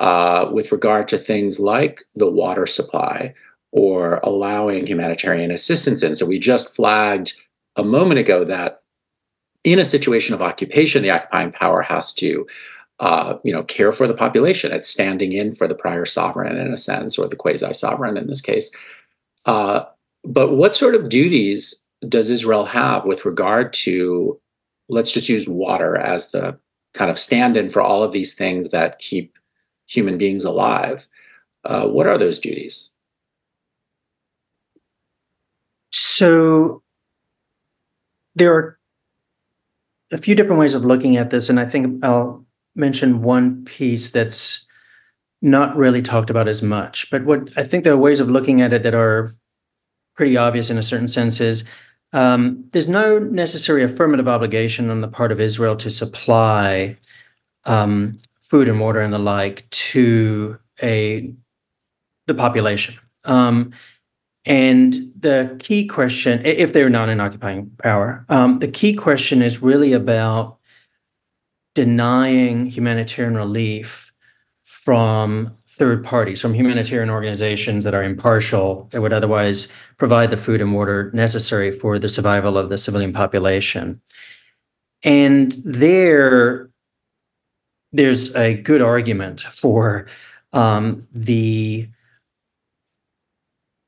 uh, 0.00 0.48
with 0.52 0.72
regard 0.72 1.06
to 1.08 1.16
things 1.16 1.60
like 1.60 2.00
the 2.16 2.30
water 2.30 2.66
supply 2.66 3.32
or 3.70 4.20
allowing 4.24 4.86
humanitarian 4.86 5.52
assistance 5.52 6.02
in? 6.02 6.16
So 6.16 6.26
we 6.26 6.40
just 6.40 6.74
flagged 6.74 7.34
a 7.76 7.84
moment 7.84 8.18
ago 8.18 8.44
that 8.44 8.82
in 9.64 9.78
a 9.78 9.84
situation 9.84 10.34
of 10.34 10.42
occupation, 10.42 11.02
the 11.02 11.10
occupying 11.10 11.52
power 11.52 11.82
has 11.82 12.12
to 12.14 12.46
uh, 13.00 13.38
you 13.44 13.52
know, 13.52 13.62
care 13.62 13.92
for 13.92 14.06
the 14.06 14.14
population. 14.14 14.72
It's 14.72 14.88
standing 14.88 15.32
in 15.32 15.52
for 15.52 15.66
the 15.66 15.74
prior 15.74 16.04
sovereign 16.04 16.56
in 16.56 16.72
a 16.72 16.76
sense, 16.76 17.18
or 17.18 17.26
the 17.28 17.36
quasi-sovereign 17.36 18.16
in 18.16 18.26
this 18.26 18.40
case. 18.40 18.70
Uh, 19.44 19.84
but 20.24 20.52
what 20.52 20.74
sort 20.74 20.94
of 20.94 21.08
duties 21.08 21.86
does 22.08 22.30
Israel 22.30 22.64
have 22.64 23.06
with 23.06 23.24
regard 23.24 23.72
to, 23.72 24.40
let's 24.88 25.12
just 25.12 25.28
use 25.28 25.48
water 25.48 25.96
as 25.96 26.30
the 26.30 26.58
kind 26.94 27.10
of 27.10 27.18
stand-in 27.18 27.68
for 27.68 27.82
all 27.82 28.02
of 28.02 28.12
these 28.12 28.34
things 28.34 28.70
that 28.70 28.98
keep 28.98 29.38
human 29.86 30.18
beings 30.18 30.44
alive? 30.44 31.08
Uh, 31.64 31.86
what 31.88 32.06
are 32.06 32.18
those 32.18 32.40
duties? 32.40 32.94
So 35.90 36.82
there 38.34 38.54
are 38.54 38.78
a 40.10 40.18
few 40.18 40.34
different 40.34 40.60
ways 40.60 40.74
of 40.74 40.84
looking 40.84 41.16
at 41.16 41.30
this, 41.30 41.48
and 41.48 41.58
I 41.58 41.64
think 41.64 42.04
I'll 42.04 42.41
mention 42.74 43.22
one 43.22 43.64
piece 43.64 44.10
that's 44.10 44.66
not 45.40 45.76
really 45.76 46.02
talked 46.02 46.30
about 46.30 46.48
as 46.48 46.62
much. 46.62 47.10
But 47.10 47.24
what 47.24 47.48
I 47.56 47.64
think 47.64 47.84
there 47.84 47.92
are 47.92 47.98
ways 47.98 48.20
of 48.20 48.30
looking 48.30 48.60
at 48.60 48.72
it 48.72 48.82
that 48.84 48.94
are 48.94 49.34
pretty 50.14 50.36
obvious 50.36 50.70
in 50.70 50.78
a 50.78 50.82
certain 50.82 51.08
sense 51.08 51.40
is 51.40 51.64
um, 52.12 52.64
there's 52.72 52.88
no 52.88 53.18
necessary 53.18 53.82
affirmative 53.82 54.28
obligation 54.28 54.90
on 54.90 55.00
the 55.00 55.08
part 55.08 55.32
of 55.32 55.40
Israel 55.40 55.76
to 55.76 55.90
supply 55.90 56.96
um, 57.64 58.18
food 58.40 58.68
and 58.68 58.80
water 58.80 59.00
and 59.00 59.12
the 59.12 59.18
like 59.18 59.68
to 59.70 60.58
a 60.82 61.32
the 62.26 62.34
population. 62.34 62.94
Um, 63.24 63.72
and 64.44 65.10
the 65.18 65.56
key 65.60 65.86
question, 65.86 66.44
if 66.44 66.72
they're 66.72 66.90
not 66.90 67.08
in 67.08 67.20
occupying 67.20 67.70
power, 67.82 68.24
um, 68.28 68.58
the 68.58 68.68
key 68.68 68.94
question 68.94 69.40
is 69.40 69.62
really 69.62 69.92
about 69.92 70.58
denying 71.74 72.66
humanitarian 72.66 73.36
relief 73.36 74.12
from 74.62 75.56
third 75.66 76.04
parties, 76.04 76.40
from 76.40 76.52
humanitarian 76.52 77.08
organizations 77.08 77.84
that 77.84 77.94
are 77.94 78.02
impartial, 78.02 78.88
that 78.92 79.00
would 79.00 79.12
otherwise 79.12 79.68
provide 79.96 80.30
the 80.30 80.36
food 80.36 80.60
and 80.60 80.74
water 80.74 81.10
necessary 81.14 81.72
for 81.72 81.98
the 81.98 82.08
survival 82.08 82.58
of 82.58 82.68
the 82.68 82.76
civilian 82.76 83.12
population. 83.12 84.00
And 85.02 85.56
there, 85.64 86.70
there's 87.92 88.34
a 88.36 88.54
good 88.54 88.82
argument 88.82 89.40
for 89.40 90.06
um, 90.52 91.06
the 91.12 91.88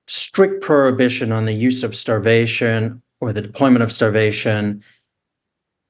strict 0.06 0.62
prohibition 0.62 1.32
on 1.32 1.44
the 1.44 1.52
use 1.52 1.82
of 1.82 1.94
starvation 1.94 3.02
or 3.20 3.32
the 3.32 3.42
deployment 3.42 3.82
of 3.82 3.92
starvation 3.92 4.82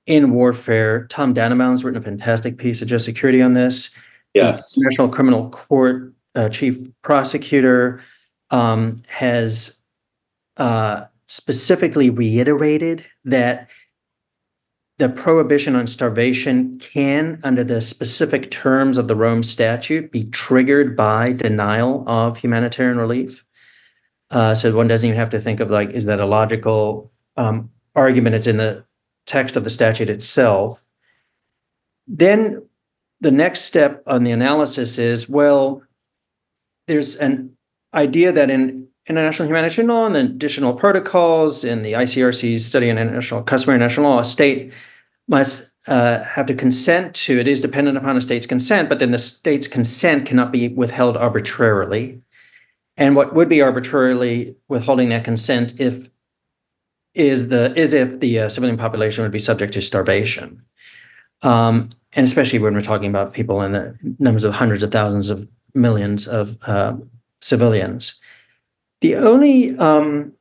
in 0.07 0.33
warfare. 0.33 1.07
Tom 1.09 1.35
Dannenbaum's 1.35 1.85
written 1.85 2.01
a 2.01 2.05
fantastic 2.05 2.59
piece 2.59 2.83
of 2.83 2.89
just 2.89 3.05
security 3.05 3.41
on 3.41 3.55
this. 3.55 3.91
Yes. 4.35 4.75
The 4.75 4.83
International 4.83 5.09
Criminal 5.09 5.51
Court 5.51 6.13
uh, 6.35 6.49
chief 6.49 6.77
prosecutor 7.03 8.03
um, 8.51 9.03
has 9.07 9.79
uh, 10.57 11.05
specifically 11.27 12.11
reiterated 12.11 13.05
that 13.25 13.71
the 14.99 15.09
prohibition 15.09 15.75
on 15.75 15.87
starvation 15.87 16.79
can, 16.79 17.41
under 17.43 17.65
the 17.65 17.81
specific 17.81 18.51
terms 18.51 18.97
of 18.97 19.09
the 19.09 19.17
Rome 19.17 19.43
Statute, 19.43 20.13
be 20.13 20.25
triggered 20.27 20.97
by 20.97 21.33
denial 21.33 22.05
of 22.07 22.37
humanitarian 22.37 22.99
relief. 22.99 23.45
Uh, 24.31 24.55
so 24.55 24.75
one 24.75 24.87
doesn't 24.87 25.09
even 25.09 25.19
have 25.19 25.31
to 25.31 25.41
think 25.41 25.59
of 25.61 25.71
like, 25.71 25.91
is 25.91 26.05
that 26.05 26.21
a 26.21 26.27
logical 26.27 27.11
um, 27.37 27.71
argument? 27.97 28.37
It's 28.37 28.47
in 28.47 28.59
the 28.59 28.85
text 29.27 29.57
of 29.57 29.65
the 29.65 29.71
statute 29.71 30.11
itself. 30.11 30.85
Then 32.07 32.63
the 33.21 33.31
next 33.31 33.63
step 33.63 34.03
on 34.07 34.25
the 34.25 34.33
analysis 34.33 34.99
is 34.99 35.29
well, 35.29 35.83
there's 36.87 37.17
an 37.17 37.57
idea 37.95 38.33
that 38.33 38.51
in 38.51 38.89
international 39.09 39.49
humanitarian 39.49 39.91
law 39.91 40.07
and 40.07 40.15
the 40.15 40.21
additional 40.21 40.75
protocols 40.75 41.65
in 41.65 41.83
the 41.83 41.93
ICRC's 41.93 42.65
study 42.65 42.91
on 42.91 42.99
international 42.99 43.43
customary 43.43 43.77
international 43.77 44.11
law, 44.11 44.21
a 44.21 44.25
state 44.25 44.73
must 45.29 45.71
uh, 45.87 46.23
have 46.25 46.47
to 46.47 46.55
consent 46.55 47.15
to 47.15 47.39
it 47.39 47.47
is 47.47 47.61
dependent 47.61 47.97
upon 47.97 48.17
a 48.17 48.21
state's 48.21 48.47
consent, 48.47 48.89
but 48.89 48.99
then 48.99 49.11
the 49.11 49.19
state's 49.19 49.69
consent 49.69 50.27
cannot 50.27 50.53
be 50.53 50.69
withheld 50.69 51.17
arbitrarily. 51.17 52.21
And 52.97 53.17
what 53.17 53.35
would 53.35 53.49
be 53.49 53.61
arbitrarily 53.61 54.57
withholding 54.69 55.09
that 55.11 55.25
consent 55.25 55.79
if 55.79 56.09
is 57.15 57.49
the 57.49 57.75
is 57.77 57.93
if 57.93 58.21
the 58.21 58.41
uh, 58.41 58.49
civilian 58.49 58.77
population 58.77 59.23
would 59.23 59.33
be 59.33 59.39
subject 59.39 59.73
to 59.75 59.83
starvation, 59.83 60.61
um, 61.43 61.91
and 62.13 62.27
especially 62.27 62.59
when 62.59 62.75
we're 62.75 62.81
talking 62.81 63.09
about 63.09 63.33
people 63.33 63.63
in 63.63 63.73
the 63.73 63.97
numbers 64.19 64.45
of 64.45 64.55
hundreds 64.55 64.83
of 64.83 64.91
thousands 64.91 65.31
of 65.31 65.47
millions 65.75 66.27
of 66.27 66.57
uh, 66.63 66.95
civilians. 67.41 68.21
The 69.01 69.17
only 69.17 69.77
um, 69.79 70.33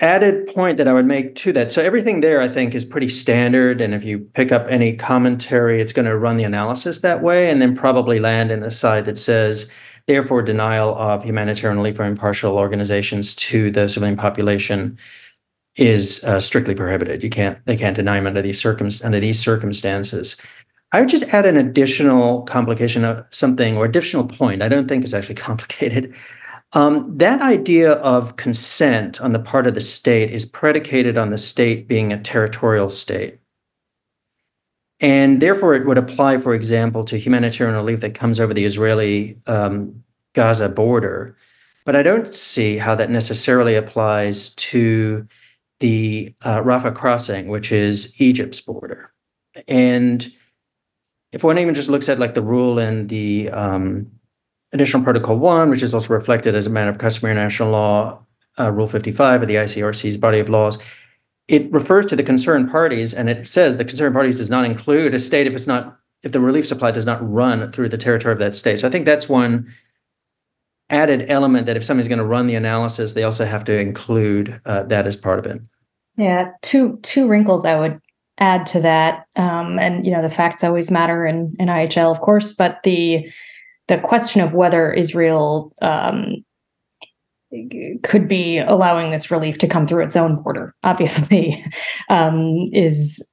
added 0.00 0.46
point 0.46 0.78
that 0.78 0.88
I 0.88 0.92
would 0.92 1.06
make 1.06 1.34
to 1.36 1.52
that, 1.52 1.70
so 1.70 1.82
everything 1.82 2.20
there 2.20 2.40
I 2.40 2.48
think 2.48 2.74
is 2.74 2.84
pretty 2.84 3.08
standard, 3.08 3.80
and 3.80 3.94
if 3.94 4.04
you 4.04 4.20
pick 4.20 4.52
up 4.52 4.66
any 4.70 4.96
commentary, 4.96 5.80
it's 5.80 5.92
going 5.92 6.06
to 6.06 6.16
run 6.16 6.38
the 6.38 6.44
analysis 6.44 7.00
that 7.00 7.22
way, 7.22 7.50
and 7.50 7.60
then 7.60 7.76
probably 7.76 8.20
land 8.20 8.50
in 8.50 8.60
the 8.60 8.70
side 8.70 9.04
that 9.04 9.18
says. 9.18 9.70
Therefore, 10.08 10.42
denial 10.42 10.96
of 10.96 11.22
humanitarian 11.22 11.78
relief 11.78 12.00
or 12.00 12.04
impartial 12.04 12.58
organizations 12.58 13.36
to 13.36 13.70
the 13.70 13.88
civilian 13.88 14.16
population 14.16 14.98
is 15.76 16.22
uh, 16.24 16.40
strictly 16.40 16.74
prohibited. 16.74 17.22
You 17.22 17.30
can't 17.30 17.58
they 17.66 17.76
can't 17.76 17.96
deny 17.96 18.16
them 18.16 18.26
under 18.26 18.42
these 18.42 18.60
circum 18.60 18.88
under 19.04 19.20
these 19.20 19.38
circumstances. 19.38 20.36
I 20.92 21.00
would 21.00 21.08
just 21.08 21.24
add 21.32 21.46
an 21.46 21.56
additional 21.56 22.42
complication 22.42 23.04
of 23.04 23.24
something 23.30 23.78
or 23.78 23.86
additional 23.86 24.26
point. 24.26 24.62
I 24.62 24.68
don't 24.68 24.88
think 24.88 25.04
it's 25.04 25.14
actually 25.14 25.34
complicated. 25.50 26.14
Um, 26.74 27.18
that 27.18 27.42
idea 27.42 27.92
of 27.94 28.36
consent 28.36 29.20
on 29.20 29.32
the 29.32 29.38
part 29.38 29.66
of 29.66 29.74
the 29.74 29.80
state 29.80 30.30
is 30.30 30.46
predicated 30.46 31.18
on 31.18 31.30
the 31.30 31.38
state 31.38 31.86
being 31.86 32.12
a 32.12 32.20
territorial 32.20 32.88
state. 32.88 33.38
And 35.00 35.42
therefore, 35.42 35.74
it 35.74 35.84
would 35.84 35.98
apply, 35.98 36.38
for 36.38 36.54
example, 36.54 37.04
to 37.04 37.18
humanitarian 37.18 37.76
relief 37.76 38.00
that 38.00 38.14
comes 38.14 38.38
over 38.38 38.54
the 38.54 38.64
Israeli 38.64 39.36
um, 39.46 40.02
Gaza 40.32 40.68
border. 40.68 41.36
But 41.84 41.96
I 41.96 42.02
don't 42.02 42.32
see 42.32 42.78
how 42.78 42.94
that 42.94 43.10
necessarily 43.10 43.74
applies 43.74 44.50
to 44.50 45.26
the 45.82 46.32
uh, 46.42 46.62
Rafah 46.62 46.94
crossing, 46.94 47.48
which 47.48 47.72
is 47.72 48.14
Egypt's 48.20 48.60
border. 48.60 49.12
And 49.66 50.32
if 51.32 51.42
one 51.42 51.58
even 51.58 51.74
just 51.74 51.90
looks 51.90 52.08
at 52.08 52.20
like 52.20 52.34
the 52.34 52.40
rule 52.40 52.78
in 52.78 53.08
the 53.08 53.50
um, 53.50 54.06
additional 54.72 55.02
protocol 55.02 55.36
one, 55.38 55.70
which 55.70 55.82
is 55.82 55.92
also 55.92 56.14
reflected 56.14 56.54
as 56.54 56.68
a 56.68 56.70
matter 56.70 56.88
of 56.88 56.98
customary 56.98 57.34
national 57.34 57.70
law, 57.70 58.24
uh, 58.60 58.70
Rule 58.70 58.86
55 58.86 59.42
of 59.42 59.48
the 59.48 59.56
ICRC's 59.56 60.16
body 60.16 60.38
of 60.38 60.48
laws, 60.48 60.78
it 61.48 61.70
refers 61.72 62.06
to 62.06 62.16
the 62.16 62.22
concerned 62.22 62.70
parties 62.70 63.12
and 63.12 63.28
it 63.28 63.48
says 63.48 63.76
the 63.76 63.84
concerned 63.84 64.14
parties 64.14 64.38
does 64.38 64.50
not 64.50 64.64
include 64.64 65.14
a 65.14 65.18
state 65.18 65.46
if 65.46 65.54
it's 65.54 65.66
not 65.66 65.98
if 66.22 66.30
the 66.30 66.38
relief 66.38 66.64
supply 66.64 66.92
does 66.92 67.06
not 67.06 67.18
run 67.28 67.68
through 67.70 67.88
the 67.88 67.98
territory 67.98 68.32
of 68.32 68.38
that 68.38 68.54
state. 68.54 68.78
So 68.78 68.86
I 68.86 68.90
think 68.92 69.04
that's 69.04 69.28
one 69.28 69.72
added 70.90 71.26
element 71.28 71.66
that 71.66 71.76
if 71.76 71.84
somebody's 71.84 72.08
going 72.08 72.20
to 72.20 72.24
run 72.24 72.46
the 72.46 72.54
analysis, 72.54 73.14
they 73.14 73.24
also 73.24 73.44
have 73.44 73.64
to 73.64 73.76
include 73.76 74.60
uh, 74.64 74.84
that 74.84 75.08
as 75.08 75.16
part 75.16 75.40
of 75.40 75.46
it. 75.46 75.60
Yeah, 76.16 76.50
two 76.62 76.98
two 77.02 77.26
wrinkles 77.28 77.64
I 77.64 77.78
would 77.78 78.00
add 78.38 78.66
to 78.66 78.80
that, 78.80 79.26
um, 79.36 79.78
and 79.78 80.04
you 80.04 80.12
know 80.12 80.22
the 80.22 80.30
facts 80.30 80.62
always 80.62 80.90
matter 80.90 81.26
in, 81.26 81.54
in 81.58 81.68
IHL, 81.68 82.10
of 82.10 82.20
course, 82.20 82.52
but 82.52 82.78
the 82.84 83.28
the 83.88 83.98
question 83.98 84.40
of 84.40 84.52
whether 84.52 84.92
Israel 84.92 85.72
um, 85.82 86.44
could 88.02 88.28
be 88.28 88.58
allowing 88.58 89.10
this 89.10 89.30
relief 89.30 89.58
to 89.58 89.68
come 89.68 89.86
through 89.86 90.04
its 90.04 90.16
own 90.16 90.42
border, 90.42 90.74
obviously, 90.82 91.64
um, 92.08 92.68
is 92.72 93.26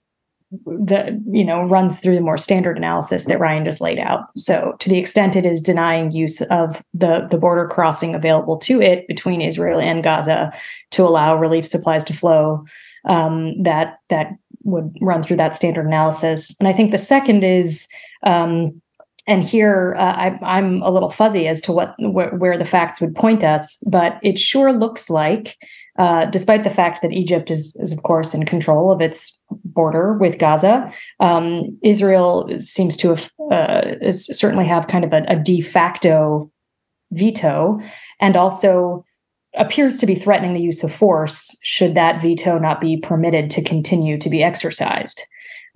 the 0.52 1.22
you 1.32 1.46
know 1.46 1.64
runs 1.64 2.00
through 2.00 2.16
the 2.16 2.22
more 2.22 2.38
standard 2.38 2.78
analysis 2.78 3.26
that 3.26 3.40
Ryan 3.40 3.64
just 3.64 3.82
laid 3.82 4.00
out. 4.00 4.26
So 4.36 4.76
to 4.80 4.90
the 4.90 4.98
extent 4.98 5.36
it 5.36 5.46
is 5.46 5.62
denying 5.62 6.12
use 6.12 6.42
of 6.44 6.84
the 6.94 7.28
the 7.30 7.38
border 7.38 7.68
crossing 7.68 8.16
available 8.16 8.58
to 8.58 8.82
it 8.82 9.08
between 9.08 9.42
Israel 9.42 9.80
and 9.80 10.04
Gaza 10.04 10.52
to 10.92 11.04
allow 11.04 11.36
relief 11.36 11.68
supplies 11.68 12.04
to 12.06 12.14
flow, 12.14 12.66
um, 13.06 13.62
that 13.62 14.00
that 14.10 14.32
would 14.64 14.96
run 15.02 15.22
through 15.24 15.38
that 15.38 15.56
standard 15.56 15.86
analysis. 15.86 16.56
And 16.60 16.68
I 16.68 16.74
think 16.74 16.92
the 16.92 16.98
second 16.98 17.44
is. 17.44 17.88
Um, 18.24 18.82
and 19.28 19.46
here 19.46 19.96
uh, 20.00 20.38
I, 20.42 20.58
am 20.58 20.82
a 20.82 20.90
little 20.90 21.12
fuzzy 21.12 21.48
as 21.48 21.62
to 21.62 21.72
what 21.72 21.94
wh- 22.00 22.34
where 22.40 22.58
the 22.58 22.66
facts 22.66 23.00
would 23.00 23.14
point 23.14 23.44
us, 23.44 23.78
but 23.88 24.18
it 24.24 24.40
sure 24.40 24.74
looks 24.74 25.08
like 25.08 25.56
uh, 26.00 26.26
despite 26.28 26.64
the 26.64 26.70
fact 26.70 27.02
that 27.02 27.12
Egypt 27.12 27.52
is, 27.52 27.76
is, 27.76 27.92
of 27.92 28.04
course, 28.04 28.34
in 28.34 28.46
control 28.46 28.90
of 28.90 29.02
its 29.02 29.38
border 29.66 30.14
with 30.14 30.40
Gaza, 30.40 30.92
um, 31.20 31.78
Israel 31.84 32.50
seems 32.60 32.96
to 32.98 33.10
have 33.10 33.32
uh, 33.52 34.12
certainly 34.14 34.66
have 34.66 34.88
kind 34.88 35.04
of 35.04 35.12
a, 35.12 35.26
a, 35.28 35.36
de 35.36 35.60
facto 35.60 36.50
veto, 37.12 37.82
and 38.22 38.38
also 38.38 39.04
appears 39.58 39.98
to 39.98 40.06
be 40.06 40.16
threatening 40.16 40.54
the 40.54 40.62
use 40.62 40.86
of 40.86 40.94
force 40.94 41.58
should 41.64 41.96
that 41.96 42.22
veto 42.22 42.58
not 42.58 42.80
be 42.80 42.96
permitted 42.96 43.50
to 43.50 43.62
continue 43.62 44.18
to 44.18 44.30
be 44.30 44.42
exercised. 44.42 45.22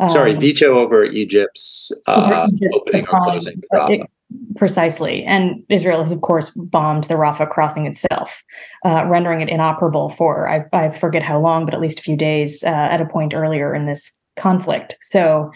Sorry, 0.09 0.33
um, 0.33 0.39
veto 0.39 0.79
over 0.79 1.03
Egypt's, 1.03 1.91
uh, 2.07 2.45
over 2.45 2.55
Egypt's 2.55 2.77
opening 2.77 3.05
or 3.09 3.19
closing. 3.19 4.07
Precisely. 4.55 5.23
And 5.23 5.63
Israel 5.69 6.01
has, 6.01 6.11
of 6.11 6.21
course, 6.21 6.51
bombed 6.51 7.05
the 7.05 7.15
Rafah 7.15 7.49
crossing 7.49 7.87
itself, 7.87 8.43
uh, 8.85 9.05
rendering 9.07 9.41
it 9.41 9.49
inoperable 9.49 10.09
for, 10.11 10.47
I, 10.47 10.65
I, 10.71 10.91
forget 10.91 11.23
how 11.23 11.39
long, 11.39 11.65
but 11.65 11.73
at 11.73 11.81
least 11.81 11.99
a 11.99 12.03
few 12.03 12.15
days 12.15 12.63
uh, 12.63 12.69
at 12.69 13.01
a 13.01 13.05
point 13.05 13.33
earlier 13.33 13.73
in 13.73 13.85
this 13.85 14.21
conflict. 14.37 14.95
So, 15.01 15.51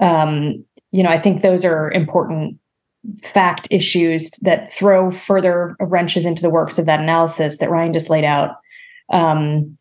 um, 0.00 0.64
you 0.92 1.02
know, 1.02 1.10
I 1.10 1.18
think 1.18 1.42
those 1.42 1.64
are 1.64 1.90
important 1.90 2.58
fact 3.22 3.68
issues 3.70 4.30
that 4.42 4.72
throw 4.72 5.10
further 5.10 5.76
wrenches 5.80 6.24
into 6.24 6.42
the 6.42 6.50
works 6.50 6.78
of 6.78 6.86
that 6.86 7.00
analysis 7.00 7.58
that 7.58 7.70
Ryan 7.70 7.92
just 7.92 8.10
laid 8.10 8.24
out. 8.24 8.56
Um, 9.12 9.76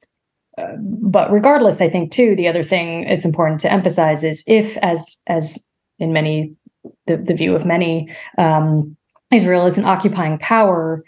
uh, 0.58 0.74
but 0.80 1.32
regardless, 1.32 1.82
I 1.82 1.90
think 1.90 2.12
too 2.12 2.36
the 2.36 2.48
other 2.48 2.64
thing 2.64 3.04
it's 3.04 3.26
important 3.26 3.60
to 3.62 3.72
emphasize 3.72 4.24
is 4.24 4.44
if, 4.48 4.78
as 4.78 5.18
as 5.28 5.68
in 6.00 6.14
many 6.14 6.56
the, 7.08 7.18
the 7.18 7.34
view 7.34 7.56
of 7.56 7.66
many, 7.66 8.10
um, 8.38 8.96
Israel 9.32 9.66
is 9.66 9.78
an 9.78 9.86
occupying 9.86 10.38
power, 10.40 11.02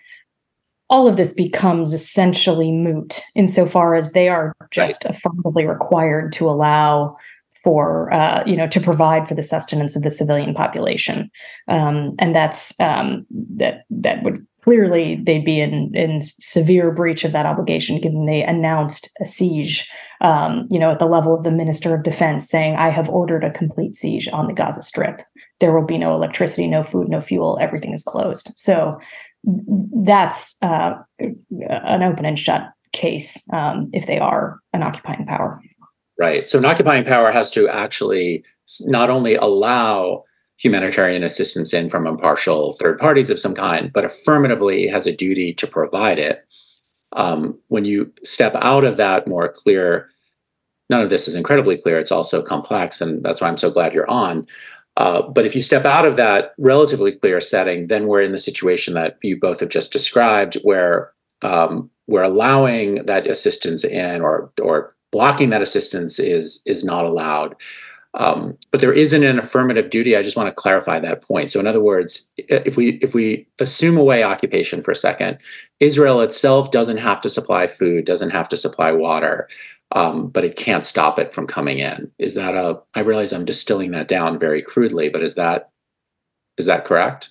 all 0.90 1.08
of 1.08 1.18
this 1.18 1.34
becomes 1.34 1.94
essentially 1.94 2.72
moot 2.72 3.22
insofar 3.36 3.96
as 3.96 4.12
they 4.12 4.30
are 4.30 4.56
just 4.72 5.04
right. 5.04 5.16
affirmatively 5.16 5.66
required 5.66 6.32
to 6.34 6.50
allow 6.50 7.18
for 7.64 8.14
uh, 8.14 8.44
you 8.46 8.56
know 8.56 8.68
to 8.68 8.80
provide 8.80 9.28
for 9.28 9.36
the 9.36 9.44
sustenance 9.44 9.96
of 9.96 10.04
the 10.04 10.12
civilian 10.12 10.54
population, 10.54 11.30
um, 11.68 12.16
and 12.20 12.34
that's 12.34 12.80
um, 12.80 13.26
that 13.30 13.84
that 13.90 14.24
would 14.24 14.46
clearly 14.68 15.16
they'd 15.16 15.46
be 15.46 15.62
in 15.62 15.96
in 15.96 16.22
severe 16.22 16.92
breach 16.92 17.24
of 17.24 17.32
that 17.32 17.46
obligation 17.46 18.02
given 18.02 18.26
they 18.26 18.44
announced 18.44 19.10
a 19.22 19.26
siege 19.26 19.90
um, 20.20 20.68
you 20.70 20.78
know 20.78 20.92
at 20.92 21.00
the 21.00 21.06
level 21.06 21.34
of 21.34 21.46
the 21.46 21.52
minister 21.52 21.96
of 21.96 22.04
defense 22.04 22.50
saying 22.50 22.76
i 22.76 22.90
have 22.90 23.08
ordered 23.08 23.46
a 23.46 23.52
complete 23.52 23.96
siege 23.96 24.28
on 24.34 24.48
the 24.48 24.54
gaza 24.54 24.82
strip. 24.82 25.22
There 25.62 25.74
will 25.74 25.86
be 25.86 25.98
no 25.98 26.14
electricity 26.14 26.68
no 26.68 26.84
food 26.84 27.08
no 27.08 27.22
fuel. 27.22 27.58
Everything 27.62 27.94
is 27.94 28.04
closed. 28.04 28.52
So 28.58 29.00
that's 30.04 30.58
uh, 30.62 30.96
an 31.20 32.04
open 32.04 32.26
and 32.26 32.38
shut 32.38 32.64
case 32.92 33.42
um, 33.54 33.90
if 33.94 34.06
they 34.06 34.20
are 34.20 34.60
an 34.74 34.84
occupying 34.84 35.26
power. 35.26 35.62
Right. 36.20 36.50
So 36.50 36.58
an 36.58 36.66
occupying 36.66 37.06
power 37.06 37.32
has 37.32 37.52
to 37.52 37.70
actually 37.70 38.44
not 38.82 39.10
only 39.10 39.36
allow 39.36 40.24
humanitarian 40.58 41.24
assistance 41.24 41.74
in 41.74 41.88
from 41.90 42.08
impartial 42.08 42.74
third 42.74 42.98
parties 42.98 43.30
of 43.30 43.40
some 43.40 43.54
kind, 43.54 43.92
but 43.94 44.06
affirmatively 44.06 44.88
has 44.88 45.06
a 45.06 45.16
duty 45.16 45.54
to 45.54 45.68
provide 45.68 46.20
it. 46.20 46.46
Um, 47.14 47.60
when 47.68 47.86
you 47.86 48.12
step 48.24 48.56
out 48.56 48.84
of 48.84 48.98
that 48.98 49.28
more 49.28 49.48
clear, 49.48 50.10
none 50.90 51.02
of 51.02 51.10
this 51.10 51.28
is 51.28 51.36
incredibly 51.36 51.78
clear, 51.78 52.00
it's 52.00 52.12
also 52.12 52.42
complex, 52.42 53.02
and 53.02 53.24
that's 53.24 53.42
why 53.42 53.48
I'm 53.48 53.58
so 53.58 53.72
glad 53.72 53.94
you're 53.94 54.10
on. 54.10 54.48
Uh, 54.98 55.22
but 55.22 55.46
if 55.46 55.56
you 55.56 55.62
step 55.62 55.86
out 55.86 56.08
of 56.08 56.16
that 56.16 56.54
relatively 56.58 57.12
clear 57.12 57.40
setting, 57.40 57.88
then 57.88 58.08
we're 58.08 58.22
in 58.22 58.32
the 58.32 58.40
situation 58.40 58.96
that 58.96 59.18
you 59.22 59.40
both 59.40 59.60
have 59.60 59.70
just 59.70 59.94
described, 59.94 60.56
where 60.64 61.14
um, 61.44 61.92
we're 62.08 62.24
allowing 62.24 63.06
that 63.06 63.28
assistance 63.28 63.86
in, 63.86 64.22
or 64.22 64.52
or 64.60 64.96
blocking 65.12 65.52
that 65.52 65.62
assistance 65.62 66.20
is 66.20 66.64
is 66.66 66.84
not 66.84 67.06
allowed. 67.06 67.56
Um, 68.18 68.58
but 68.72 68.82
there 68.82 68.94
isn't 68.94 69.24
an 69.24 69.38
affirmative 69.38 69.92
duty. 69.92 70.18
I 70.18 70.24
just 70.24 70.36
want 70.36 70.50
to 70.50 70.54
clarify 70.54 71.00
that 71.00 71.22
point. 71.22 71.52
So, 71.52 71.60
in 71.60 71.68
other 71.68 71.82
words, 71.82 72.32
if 72.38 72.76
we 72.76 72.94
if 72.96 73.14
we 73.14 73.48
assume 73.60 73.96
away 73.96 74.24
occupation 74.24 74.82
for 74.82 74.92
a 74.92 74.96
second, 74.96 75.40
Israel 75.80 76.22
itself 76.22 76.72
doesn't 76.72 76.98
have 76.98 77.22
to 77.22 77.30
supply 77.30 77.68
food, 77.68 78.06
doesn't 78.06 78.32
have 78.32 78.50
to 78.50 78.58
supply 78.58 78.92
water, 78.92 79.48
um, 79.92 80.30
but 80.30 80.44
it 80.44 80.56
can't 80.56 80.84
stop 80.84 81.20
it 81.20 81.32
from 81.32 81.46
coming 81.46 81.78
in. 81.78 82.12
Is 82.18 82.34
that 82.34 82.56
a? 82.56 82.80
I 82.96 83.02
realize 83.02 83.34
I'm 83.34 83.46
distilling 83.46 83.92
that 83.92 84.08
down 84.08 84.40
very 84.40 84.64
crudely, 84.64 85.10
but 85.10 85.22
is 85.22 85.36
that 85.36 85.70
is 86.58 86.66
that 86.66 86.86
correct? 86.86 87.30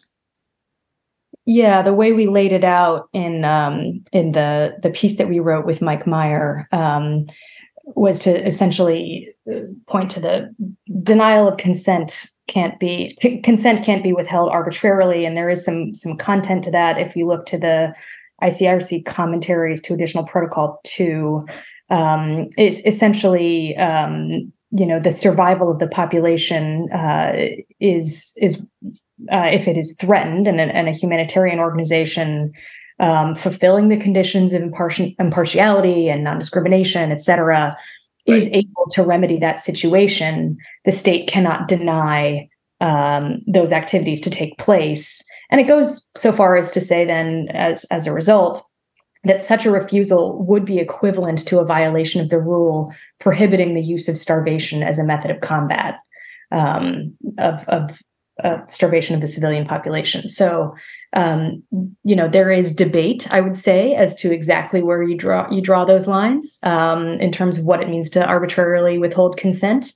Yeah, 1.47 1.83
the 1.83 1.95
way 1.95 2.13
we 2.13 2.27
laid 2.27 2.53
it 2.53 2.65
out 2.65 3.09
in 3.13 3.45
um, 3.45 4.05
in 4.13 4.33
the 4.33 4.77
the 4.83 4.91
piece 4.91 5.17
that 5.17 5.29
we 5.29 5.41
wrote 5.41 5.67
with 5.67 5.83
Mike 5.83 6.07
Meier 6.07 6.69
um, 6.71 7.27
was 7.95 8.19
to 8.21 8.47
essentially 8.47 9.29
uh, 9.51 9.61
point 9.89 10.11
to 10.11 10.21
the 10.21 10.55
denial 11.03 11.49
of 11.49 11.57
consent 11.57 12.27
can't 12.49 12.79
be 12.79 13.17
consent 13.43 13.85
can't 13.85 14.03
be 14.03 14.13
withheld 14.13 14.51
arbitrarily. 14.51 15.25
And 15.25 15.37
there 15.37 15.51
is 15.51 15.65
some 15.65 15.95
some 15.95 16.17
content 16.17 16.65
to 16.65 16.71
that. 16.73 16.99
If 16.99 17.17
you 17.17 17.27
look 17.27 17.47
to 17.47 17.59
the 17.59 17.95
ICRC 18.43 19.05
commentaries 19.07 19.81
to 19.83 19.95
additional 19.95 20.25
protocol 20.25 20.81
2 20.85 21.43
um, 21.91 22.49
it's 22.57 22.79
essentially 22.85 23.77
um, 23.77 24.53
you 24.73 24.87
know 24.87 24.99
the 24.99 25.11
survival 25.11 25.71
of 25.71 25.79
the 25.79 25.87
population 25.87 26.91
uh, 26.93 27.33
is 27.81 28.35
is 28.41 28.69
uh, 29.33 29.49
if 29.53 29.69
it 29.69 29.79
is 29.79 29.95
threatened 29.99 30.47
and, 30.47 30.61
and 30.61 30.89
a 30.89 30.93
humanitarian 30.93 31.59
organization 31.59 32.53
um, 32.99 33.35
fulfilling 33.35 33.89
the 33.89 33.97
conditions 33.97 34.53
of 34.53 34.63
impartial, 34.63 35.11
impartiality 35.19 36.09
and 36.09 36.25
non-discrimination, 36.25 37.13
et 37.13 37.23
cetera, 37.23 37.77
right. 38.29 38.37
is 38.37 38.49
able 38.53 38.87
to 38.91 39.03
remedy 39.03 39.39
that 39.39 39.61
situation, 39.61 40.57
the 40.85 40.93
state 40.93 41.29
cannot 41.29 41.69
deny 41.69 42.49
um, 42.81 43.43
those 43.47 43.73
activities 43.73 44.21
to 44.21 44.31
take 44.31 44.59
place. 44.59 45.23
And 45.51 45.61
it 45.61 45.69
goes 45.69 46.11
so 46.17 46.33
far 46.33 46.57
as 46.57 46.71
to 46.73 46.81
say, 46.81 47.05
then, 47.05 47.49
as 47.51 47.85
as 47.85 48.07
a 48.07 48.13
result, 48.13 48.65
that 49.25 49.41
such 49.41 49.67
a 49.67 49.71
refusal 49.71 50.45
would 50.45 50.65
be 50.65 50.79
equivalent 50.79 51.47
to 51.47 51.59
a 51.59 51.65
violation 51.65 52.21
of 52.21 52.31
the 52.31 52.39
rule 52.39 52.93
prohibiting 53.19 53.75
the 53.75 53.83
use 53.83 54.09
of 54.09 54.19
starvation 54.19 54.83
as 54.83 54.99
a 54.99 55.05
method 55.05 55.31
of 55.31 55.41
combat 55.41 55.99
um, 56.53 57.13
of, 57.39 57.69
of 57.69 58.03
uh, 58.45 58.59
starvation 58.67 59.15
of 59.15 59.21
the 59.21 59.27
civilian 59.27 59.67
population. 59.67 60.29
So 60.29 60.75
um, 61.17 61.63
you 62.05 62.15
know 62.15 62.29
there 62.29 62.53
is 62.53 62.71
debate 62.71 63.27
i 63.33 63.41
would 63.41 63.57
say 63.57 63.95
as 63.95 64.15
to 64.15 64.33
exactly 64.33 64.83
where 64.83 65.03
you 65.03 65.17
draw 65.17 65.51
you 65.51 65.61
draw 65.61 65.85
those 65.85 66.07
lines 66.07 66.59
um, 66.63 67.09
in 67.21 67.33
terms 67.33 67.59
of 67.59 67.65
what 67.65 67.83
it 67.83 67.89
means 67.89 68.11
to 68.11 68.25
arbitrarily 68.25 68.99
withhold 68.99 69.37
consent. 69.37 69.93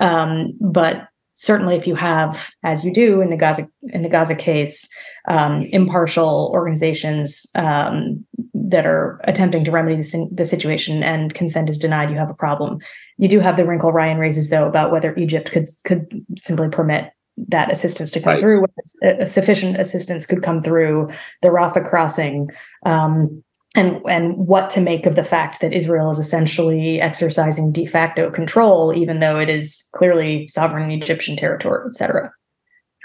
Um, 0.00 0.52
but 0.60 1.08
certainly 1.34 1.76
if 1.76 1.86
you 1.86 1.94
have 1.94 2.50
as 2.64 2.84
you 2.84 2.92
do 2.92 3.20
in 3.20 3.30
the 3.30 3.36
gaza 3.36 3.68
in 3.94 4.02
the 4.02 4.08
gaza 4.08 4.34
case 4.34 4.88
um, 5.28 5.62
impartial 5.70 6.50
organizations 6.52 7.46
um, 7.54 8.24
that 8.54 8.86
are 8.86 9.20
attempting 9.24 9.64
to 9.64 9.70
remedy 9.70 9.96
the, 10.02 10.28
the 10.32 10.44
situation 10.44 11.02
and 11.02 11.34
consent 11.34 11.70
is 11.70 11.78
denied 11.78 12.10
you 12.10 12.16
have 12.16 12.30
a 12.30 12.34
problem. 12.34 12.78
You 13.16 13.28
do 13.28 13.40
have 13.40 13.56
the 13.56 13.64
wrinkle 13.64 13.92
ryan 13.92 14.18
raises 14.18 14.50
though 14.50 14.68
about 14.68 14.92
whether 14.92 15.16
egypt 15.16 15.50
could 15.50 15.66
could 15.84 16.24
simply 16.36 16.68
permit 16.68 17.12
that 17.48 17.70
assistance 17.70 18.10
to 18.12 18.20
come 18.20 18.34
right. 18.34 18.40
through. 18.40 18.64
A 19.02 19.26
sufficient 19.26 19.78
assistance 19.78 20.26
could 20.26 20.42
come 20.42 20.62
through 20.62 21.08
the 21.42 21.48
Rafah 21.48 21.88
crossing, 21.88 22.48
um, 22.84 23.42
and 23.74 24.00
and 24.08 24.36
what 24.36 24.70
to 24.70 24.80
make 24.80 25.06
of 25.06 25.14
the 25.14 25.24
fact 25.24 25.60
that 25.60 25.72
Israel 25.72 26.10
is 26.10 26.18
essentially 26.18 27.00
exercising 27.00 27.70
de 27.70 27.86
facto 27.86 28.30
control, 28.30 28.92
even 28.94 29.20
though 29.20 29.38
it 29.38 29.48
is 29.48 29.88
clearly 29.94 30.48
sovereign 30.48 30.90
Egyptian 30.90 31.36
territory, 31.36 31.86
et 31.88 31.96
cetera. 31.96 32.32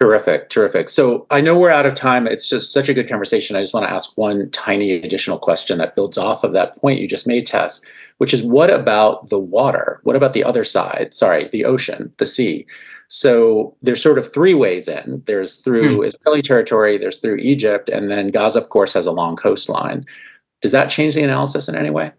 Terrific, 0.02 0.50
terrific. 0.50 0.90
So 0.90 1.28
I 1.30 1.40
know 1.40 1.58
we're 1.58 1.70
out 1.70 1.86
of 1.86 1.94
time. 1.94 2.28
It's 2.28 2.50
just 2.50 2.74
such 2.74 2.90
a 2.90 2.94
good 2.94 3.08
conversation. 3.08 3.56
I 3.56 3.62
just 3.62 3.74
want 3.74 3.86
to 3.86 3.94
ask 3.94 4.18
one 4.18 4.50
tiny 4.50 4.92
additional 4.92 5.38
question 5.38 5.78
that 5.78 5.96
builds 5.96 6.18
off 6.18 6.44
of 6.44 6.52
that 6.54 6.76
point 6.78 7.00
you 7.00 7.08
just 7.08 7.28
made, 7.28 7.46
Tess, 7.46 7.86
which 8.18 8.34
is 8.34 8.42
what 8.42 8.72
about 8.72 9.30
the 9.30 9.40
water? 9.40 10.02
What 10.04 10.16
about 10.16 10.34
the 10.34 10.44
other 10.44 10.64
side? 10.64 11.14
Sorry, 11.14 11.48
the 11.48 11.64
ocean, 11.64 12.12
the 12.18 12.26
sea. 12.26 12.66
So 13.14 13.78
there's 13.84 14.02
sort 14.02 14.18
of 14.18 14.34
three 14.34 14.56
ways 14.56 14.88
in. 14.88 15.22
There's 15.28 15.58
through 15.58 15.98
hmm. 15.98 16.06
Israeli 16.06 16.42
territory, 16.42 16.98
there's 16.98 17.20
through 17.20 17.36
Egypt, 17.36 17.88
and 17.88 18.10
then 18.10 18.30
Gaza, 18.30 18.58
of 18.58 18.70
course, 18.70 18.96
has 18.96 19.06
a 19.06 19.12
long 19.12 19.36
coastline. 19.36 20.04
Does 20.64 20.72
that 20.72 20.90
change 20.90 21.14
the 21.14 21.22
analysis 21.22 21.70
in 21.70 21.76
any 21.76 21.92
way? 21.92 22.12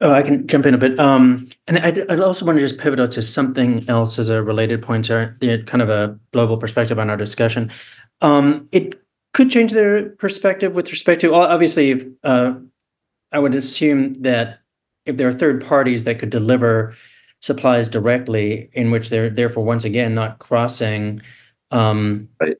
Oh, 0.00 0.12
I 0.12 0.22
can 0.22 0.46
jump 0.46 0.64
in 0.64 0.72
a 0.72 0.78
bit. 0.78 0.98
Um, 0.98 1.46
and 1.66 1.78
I, 1.78 1.92
I 2.08 2.16
also 2.20 2.46
want 2.46 2.56
to 2.56 2.66
just 2.66 2.80
pivot 2.80 3.10
to 3.10 3.20
something 3.20 3.86
else 3.86 4.18
as 4.18 4.30
a 4.30 4.42
related 4.42 4.80
point 4.80 5.04
to 5.04 5.34
kind 5.66 5.82
of 5.82 5.90
a 5.90 6.18
global 6.32 6.56
perspective 6.56 6.98
on 6.98 7.10
our 7.10 7.18
discussion. 7.18 7.70
Um, 8.22 8.66
it 8.72 8.98
could 9.34 9.50
change 9.50 9.72
their 9.72 10.08
perspective 10.08 10.72
with 10.72 10.90
respect 10.90 11.20
to 11.20 11.34
obviously. 11.34 12.10
Uh, 12.24 12.54
I 13.30 13.38
would 13.38 13.54
assume 13.54 14.14
that 14.22 14.60
if 15.04 15.18
there 15.18 15.28
are 15.28 15.34
third 15.34 15.64
parties 15.64 16.04
that 16.04 16.18
could 16.18 16.30
deliver 16.30 16.94
supplies 17.40 17.88
directly, 17.88 18.70
in 18.72 18.90
which 18.90 19.08
they're 19.08 19.30
therefore 19.30 19.64
once 19.64 19.84
again 19.84 20.14
not 20.14 20.38
crossing 20.38 21.20
um, 21.70 22.28
right. 22.40 22.56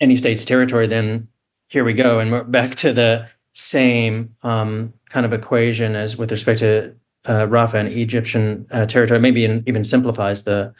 any 0.00 0.16
state's 0.16 0.44
territory, 0.44 0.86
then 0.86 1.28
here 1.68 1.84
we 1.84 1.92
go, 1.92 2.18
and 2.18 2.32
we're 2.32 2.44
back 2.58 2.74
to 2.76 2.92
the 2.92 3.28
same 3.52 4.34
um, 4.42 4.92
kind 5.08 5.26
of 5.26 5.32
equation 5.32 5.96
as 5.96 6.16
with 6.16 6.30
respect 6.30 6.60
to 6.60 6.94
uh, 7.26 7.46
Rafah 7.46 7.74
and 7.74 7.92
Egyptian 7.92 8.66
uh, 8.70 8.86
territory. 8.86 9.20
Maybe 9.20 9.42
even 9.66 9.84
simplifies 9.84 10.44
the 10.44 10.72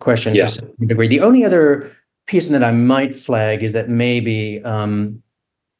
question 0.00 0.34
yeah. 0.34 0.46
to 0.46 0.70
a 0.82 0.86
degree. 0.86 1.08
The 1.08 1.20
only 1.20 1.44
other 1.44 1.94
piece 2.26 2.46
that 2.48 2.64
I 2.64 2.72
might 2.72 3.14
flag 3.14 3.62
is 3.62 3.72
that 3.72 3.88
maybe 3.88 4.62
um, 4.64 5.22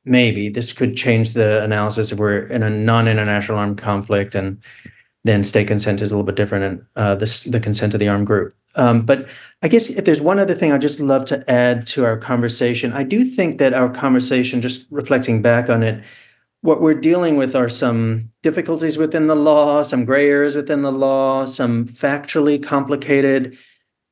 maybe 0.05 0.49
this 0.49 0.73
could 0.73 0.97
change 0.97 1.33
the 1.33 1.63
analysis 1.63 2.13
if 2.13 2.19
we're 2.19 2.47
in 2.49 2.63
a 2.63 2.71
non-international 2.71 3.59
armed 3.59 3.79
conflict 3.79 4.35
and 4.35 4.63
then 5.25 5.43
state 5.43 5.69
consent 5.69 6.03
is 6.03 6.13
a 6.13 6.15
little 6.15 6.27
bit 6.27 6.37
different 6.37 6.65
and 6.65 6.87
uh, 6.97 7.15
the, 7.15 7.49
the 7.51 7.61
consent 7.61 7.95
of 7.95 8.01
the 8.01 8.09
armed 8.09 8.27
group. 8.27 8.55
Um, 8.77 9.03
but 9.03 9.29
I 9.63 9.69
guess 9.69 9.89
if 9.89 10.05
there's 10.05 10.21
one 10.21 10.39
other 10.39 10.55
thing 10.55 10.73
I'd 10.73 10.81
just 10.81 11.01
love 11.01 11.25
to 11.27 11.49
add 11.51 11.87
to 11.89 12.05
our 12.05 12.17
conversation, 12.17 12.93
I 12.93 13.05
do 13.05 13.25
think 13.25 13.59
that 13.59 13.73
our 13.73 13.89
conversation, 13.89 14.61
just 14.61 14.87
reflecting 14.91 15.43
back 15.43 15.71
on 15.71 15.83
it, 15.83 16.05
what 16.61 16.81
we're 16.81 16.95
dealing 16.95 17.37
with 17.37 17.55
are 17.55 17.69
some 17.69 18.31
difficulties 18.43 18.97
within 18.97 19.27
the 19.27 19.37
law, 19.37 19.83
some 19.83 20.05
gray 20.05 20.29
areas 20.29 20.57
within 20.57 20.83
the 20.83 20.93
law, 20.93 21.45
some 21.45 21.85
factually 21.87 22.63
complicated 22.63 23.57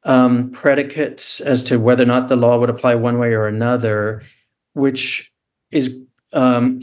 um, 0.05 0.51
predicates 0.51 1.41
as 1.41 1.65
to 1.65 1.79
whether 1.79 2.03
or 2.03 2.07
not 2.07 2.29
the 2.29 2.37
law 2.37 2.59
would 2.59 2.71
apply 2.71 2.95
one 2.95 3.19
way 3.19 3.33
or 3.33 3.47
another, 3.47 4.23
which 4.75 5.33
is 5.71 5.97
um, 6.33 6.81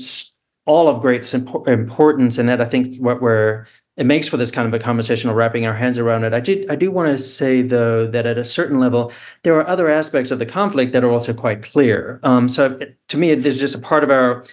all 0.65 0.87
of 0.87 1.01
great 1.01 1.31
importance. 1.33 2.37
And 2.37 2.49
that 2.49 2.61
I 2.61 2.65
think 2.65 2.97
what 2.97 3.21
we're 3.21 3.67
it 3.99 4.05
makes 4.05 4.29
for 4.29 4.37
this 4.37 4.49
kind 4.49 4.65
of 4.65 4.73
a 4.73 4.81
conversation 4.81 5.29
of 5.29 5.35
wrapping 5.35 5.65
our 5.65 5.73
hands 5.73 5.99
around 5.99 6.23
it. 6.23 6.33
I 6.33 6.39
do 6.39 6.65
I 6.69 6.75
do 6.75 6.89
want 6.89 7.09
to 7.09 7.17
say 7.21 7.61
though 7.61 8.07
that 8.07 8.25
at 8.25 8.37
a 8.37 8.45
certain 8.45 8.79
level 8.79 9.11
there 9.43 9.55
are 9.55 9.67
other 9.67 9.89
aspects 9.89 10.31
of 10.31 10.39
the 10.39 10.45
conflict 10.45 10.93
that 10.93 11.03
are 11.03 11.11
also 11.11 11.33
quite 11.33 11.61
clear. 11.61 12.21
Um, 12.23 12.47
so 12.47 12.79
to 13.09 13.17
me, 13.17 13.35
there's 13.35 13.59
just 13.59 13.75
a 13.75 13.79
part 13.79 14.05
of 14.05 14.09
our 14.09 14.45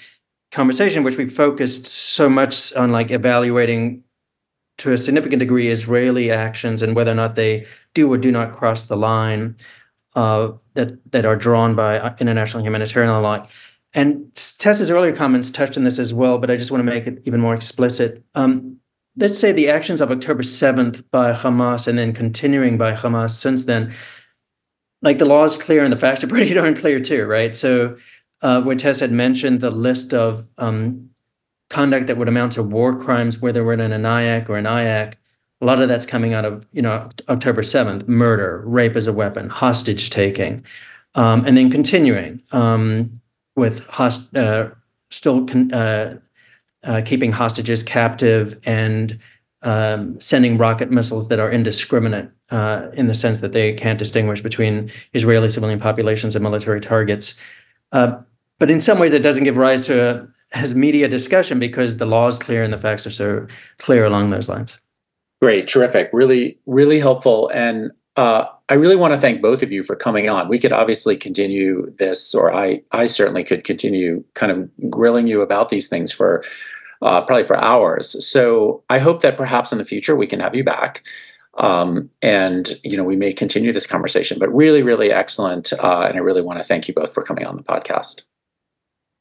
conversation, 0.50 1.04
which 1.04 1.16
we 1.16 1.28
focused 1.28 1.86
so 1.86 2.28
much 2.28 2.74
on 2.74 2.90
like 2.90 3.12
evaluating 3.12 4.02
to 4.78 4.92
a 4.92 4.98
significant 4.98 5.38
degree 5.38 5.68
Israeli 5.68 6.32
actions 6.32 6.82
and 6.82 6.96
whether 6.96 7.12
or 7.12 7.14
not 7.14 7.36
they 7.36 7.66
do 7.94 8.12
or 8.12 8.18
do 8.18 8.32
not 8.32 8.56
cross 8.56 8.86
the 8.86 8.96
line 8.96 9.56
uh, 10.16 10.50
that 10.74 10.98
that 11.12 11.24
are 11.24 11.36
drawn 11.36 11.76
by 11.76 12.00
uh, 12.00 12.16
international 12.18 12.64
humanitarian 12.64 13.22
law. 13.22 13.46
And 13.94 14.34
Tess's 14.58 14.90
earlier 14.90 15.14
comments 15.14 15.50
touched 15.50 15.78
on 15.78 15.84
this 15.84 16.00
as 16.00 16.12
well, 16.12 16.38
but 16.38 16.50
I 16.50 16.56
just 16.56 16.72
want 16.72 16.80
to 16.80 16.92
make 16.92 17.06
it 17.06 17.22
even 17.26 17.40
more 17.40 17.54
explicit. 17.54 18.24
Um, 18.34 18.80
let's 19.16 19.38
say 19.38 19.52
the 19.52 19.68
actions 19.68 20.00
of 20.00 20.10
October 20.10 20.42
7th 20.42 21.02
by 21.10 21.32
Hamas 21.32 21.86
and 21.86 21.98
then 21.98 22.12
continuing 22.12 22.76
by 22.76 22.92
Hamas 22.92 23.30
since 23.30 23.64
then, 23.64 23.92
like 25.02 25.18
the 25.18 25.24
law 25.24 25.44
is 25.44 25.56
clear 25.56 25.84
and 25.84 25.92
the 25.92 25.98
facts 25.98 26.22
are 26.24 26.28
pretty 26.28 26.54
darn 26.54 26.74
clear 26.74 27.00
too, 27.00 27.26
right? 27.26 27.54
So 27.54 27.96
uh, 28.42 28.62
where 28.62 28.76
Tess 28.76 29.00
had 29.00 29.12
mentioned 29.12 29.60
the 29.60 29.70
list 29.70 30.12
of 30.12 30.46
um, 30.58 31.10
conduct 31.70 32.06
that 32.06 32.16
would 32.16 32.28
amount 32.28 32.52
to 32.52 32.62
war 32.62 32.98
crimes, 32.98 33.40
whether 33.40 33.64
we're 33.64 33.72
in 33.72 33.80
an 33.80 34.02
IAC 34.02 34.48
or 34.48 34.58
a 34.58 34.62
NIAC. 34.62 35.14
A 35.62 35.64
lot 35.64 35.80
of 35.80 35.88
that's 35.88 36.04
coming 36.04 36.34
out 36.34 36.44
of 36.44 36.66
you 36.72 36.82
know 36.82 37.08
October 37.30 37.62
seventh: 37.62 38.06
murder, 38.06 38.62
rape 38.66 38.94
as 38.94 39.06
a 39.06 39.12
weapon, 39.12 39.48
hostage 39.48 40.10
taking, 40.10 40.62
um, 41.14 41.46
and 41.46 41.56
then 41.56 41.70
continuing 41.70 42.42
um, 42.52 43.20
with 43.54 43.80
host, 43.86 44.36
uh, 44.36 44.68
still 45.10 45.46
con- 45.46 45.72
uh, 45.72 46.18
uh, 46.86 47.02
keeping 47.04 47.32
hostages 47.32 47.82
captive 47.82 48.58
and 48.64 49.18
um, 49.62 50.18
sending 50.20 50.56
rocket 50.56 50.90
missiles 50.90 51.28
that 51.28 51.38
are 51.38 51.50
indiscriminate 51.50 52.30
uh, 52.50 52.88
in 52.94 53.08
the 53.08 53.14
sense 53.14 53.40
that 53.40 53.52
they 53.52 53.72
can't 53.72 53.98
distinguish 53.98 54.40
between 54.40 54.90
Israeli 55.12 55.48
civilian 55.48 55.80
populations 55.80 56.34
and 56.36 56.42
military 56.42 56.80
targets. 56.80 57.34
Uh, 57.92 58.16
but 58.58 58.70
in 58.70 58.80
some 58.80 58.98
ways, 58.98 59.10
that 59.10 59.22
doesn't 59.22 59.44
give 59.44 59.56
rise 59.56 59.84
to 59.86 60.10
a 60.10 60.28
as 60.52 60.76
media 60.76 61.08
discussion 61.08 61.58
because 61.58 61.96
the 61.96 62.06
law 62.06 62.28
is 62.28 62.38
clear 62.38 62.62
and 62.62 62.72
the 62.72 62.78
facts 62.78 63.04
are 63.06 63.10
so 63.10 63.46
clear 63.78 64.04
along 64.04 64.30
those 64.30 64.48
lines. 64.48 64.78
Great, 65.42 65.66
terrific, 65.66 66.08
really, 66.12 66.58
really 66.66 67.00
helpful, 67.00 67.50
and 67.52 67.90
uh, 68.16 68.46
I 68.68 68.74
really 68.74 68.96
want 68.96 69.12
to 69.12 69.20
thank 69.20 69.42
both 69.42 69.62
of 69.62 69.70
you 69.70 69.82
for 69.82 69.94
coming 69.94 70.28
on. 70.28 70.48
We 70.48 70.58
could 70.58 70.72
obviously 70.72 71.16
continue 71.16 71.94
this, 71.98 72.34
or 72.34 72.54
I, 72.54 72.82
I 72.92 73.06
certainly 73.06 73.44
could 73.44 73.64
continue 73.64 74.24
kind 74.34 74.50
of 74.50 74.90
grilling 74.90 75.26
you 75.26 75.42
about 75.42 75.68
these 75.68 75.88
things 75.88 76.12
for 76.12 76.42
uh, 77.02 77.22
probably 77.22 77.44
for 77.44 77.56
hours. 77.56 78.26
So 78.26 78.82
I 78.88 78.98
hope 78.98 79.22
that 79.22 79.36
perhaps 79.36 79.72
in 79.72 79.78
the 79.78 79.84
future 79.84 80.16
we 80.16 80.26
can 80.26 80.40
have 80.40 80.54
you 80.54 80.64
back. 80.64 81.02
Um, 81.58 82.10
and 82.20 82.68
you 82.84 82.98
know 82.98 83.04
we 83.04 83.16
may 83.16 83.32
continue 83.32 83.72
this 83.72 83.86
conversation 83.86 84.38
but 84.38 84.54
really 84.54 84.82
really 84.82 85.10
excellent 85.10 85.72
uh, 85.72 86.02
and 86.02 86.18
i 86.18 86.20
really 86.20 86.42
want 86.42 86.58
to 86.58 86.64
thank 86.64 86.86
you 86.86 86.92
both 86.92 87.14
for 87.14 87.22
coming 87.22 87.46
on 87.46 87.56
the 87.56 87.62
podcast 87.62 88.24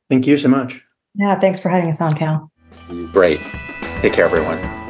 thank 0.09 0.27
you 0.27 0.35
so 0.35 0.49
much 0.49 0.81
yeah 1.13 1.39
thanks 1.39 1.61
for 1.61 1.69
having 1.69 1.87
us 1.87 2.01
on 2.01 2.13
Kal 2.13 2.51
great 3.13 3.39
take 4.01 4.11
care 4.11 4.25
everyone 4.25 4.84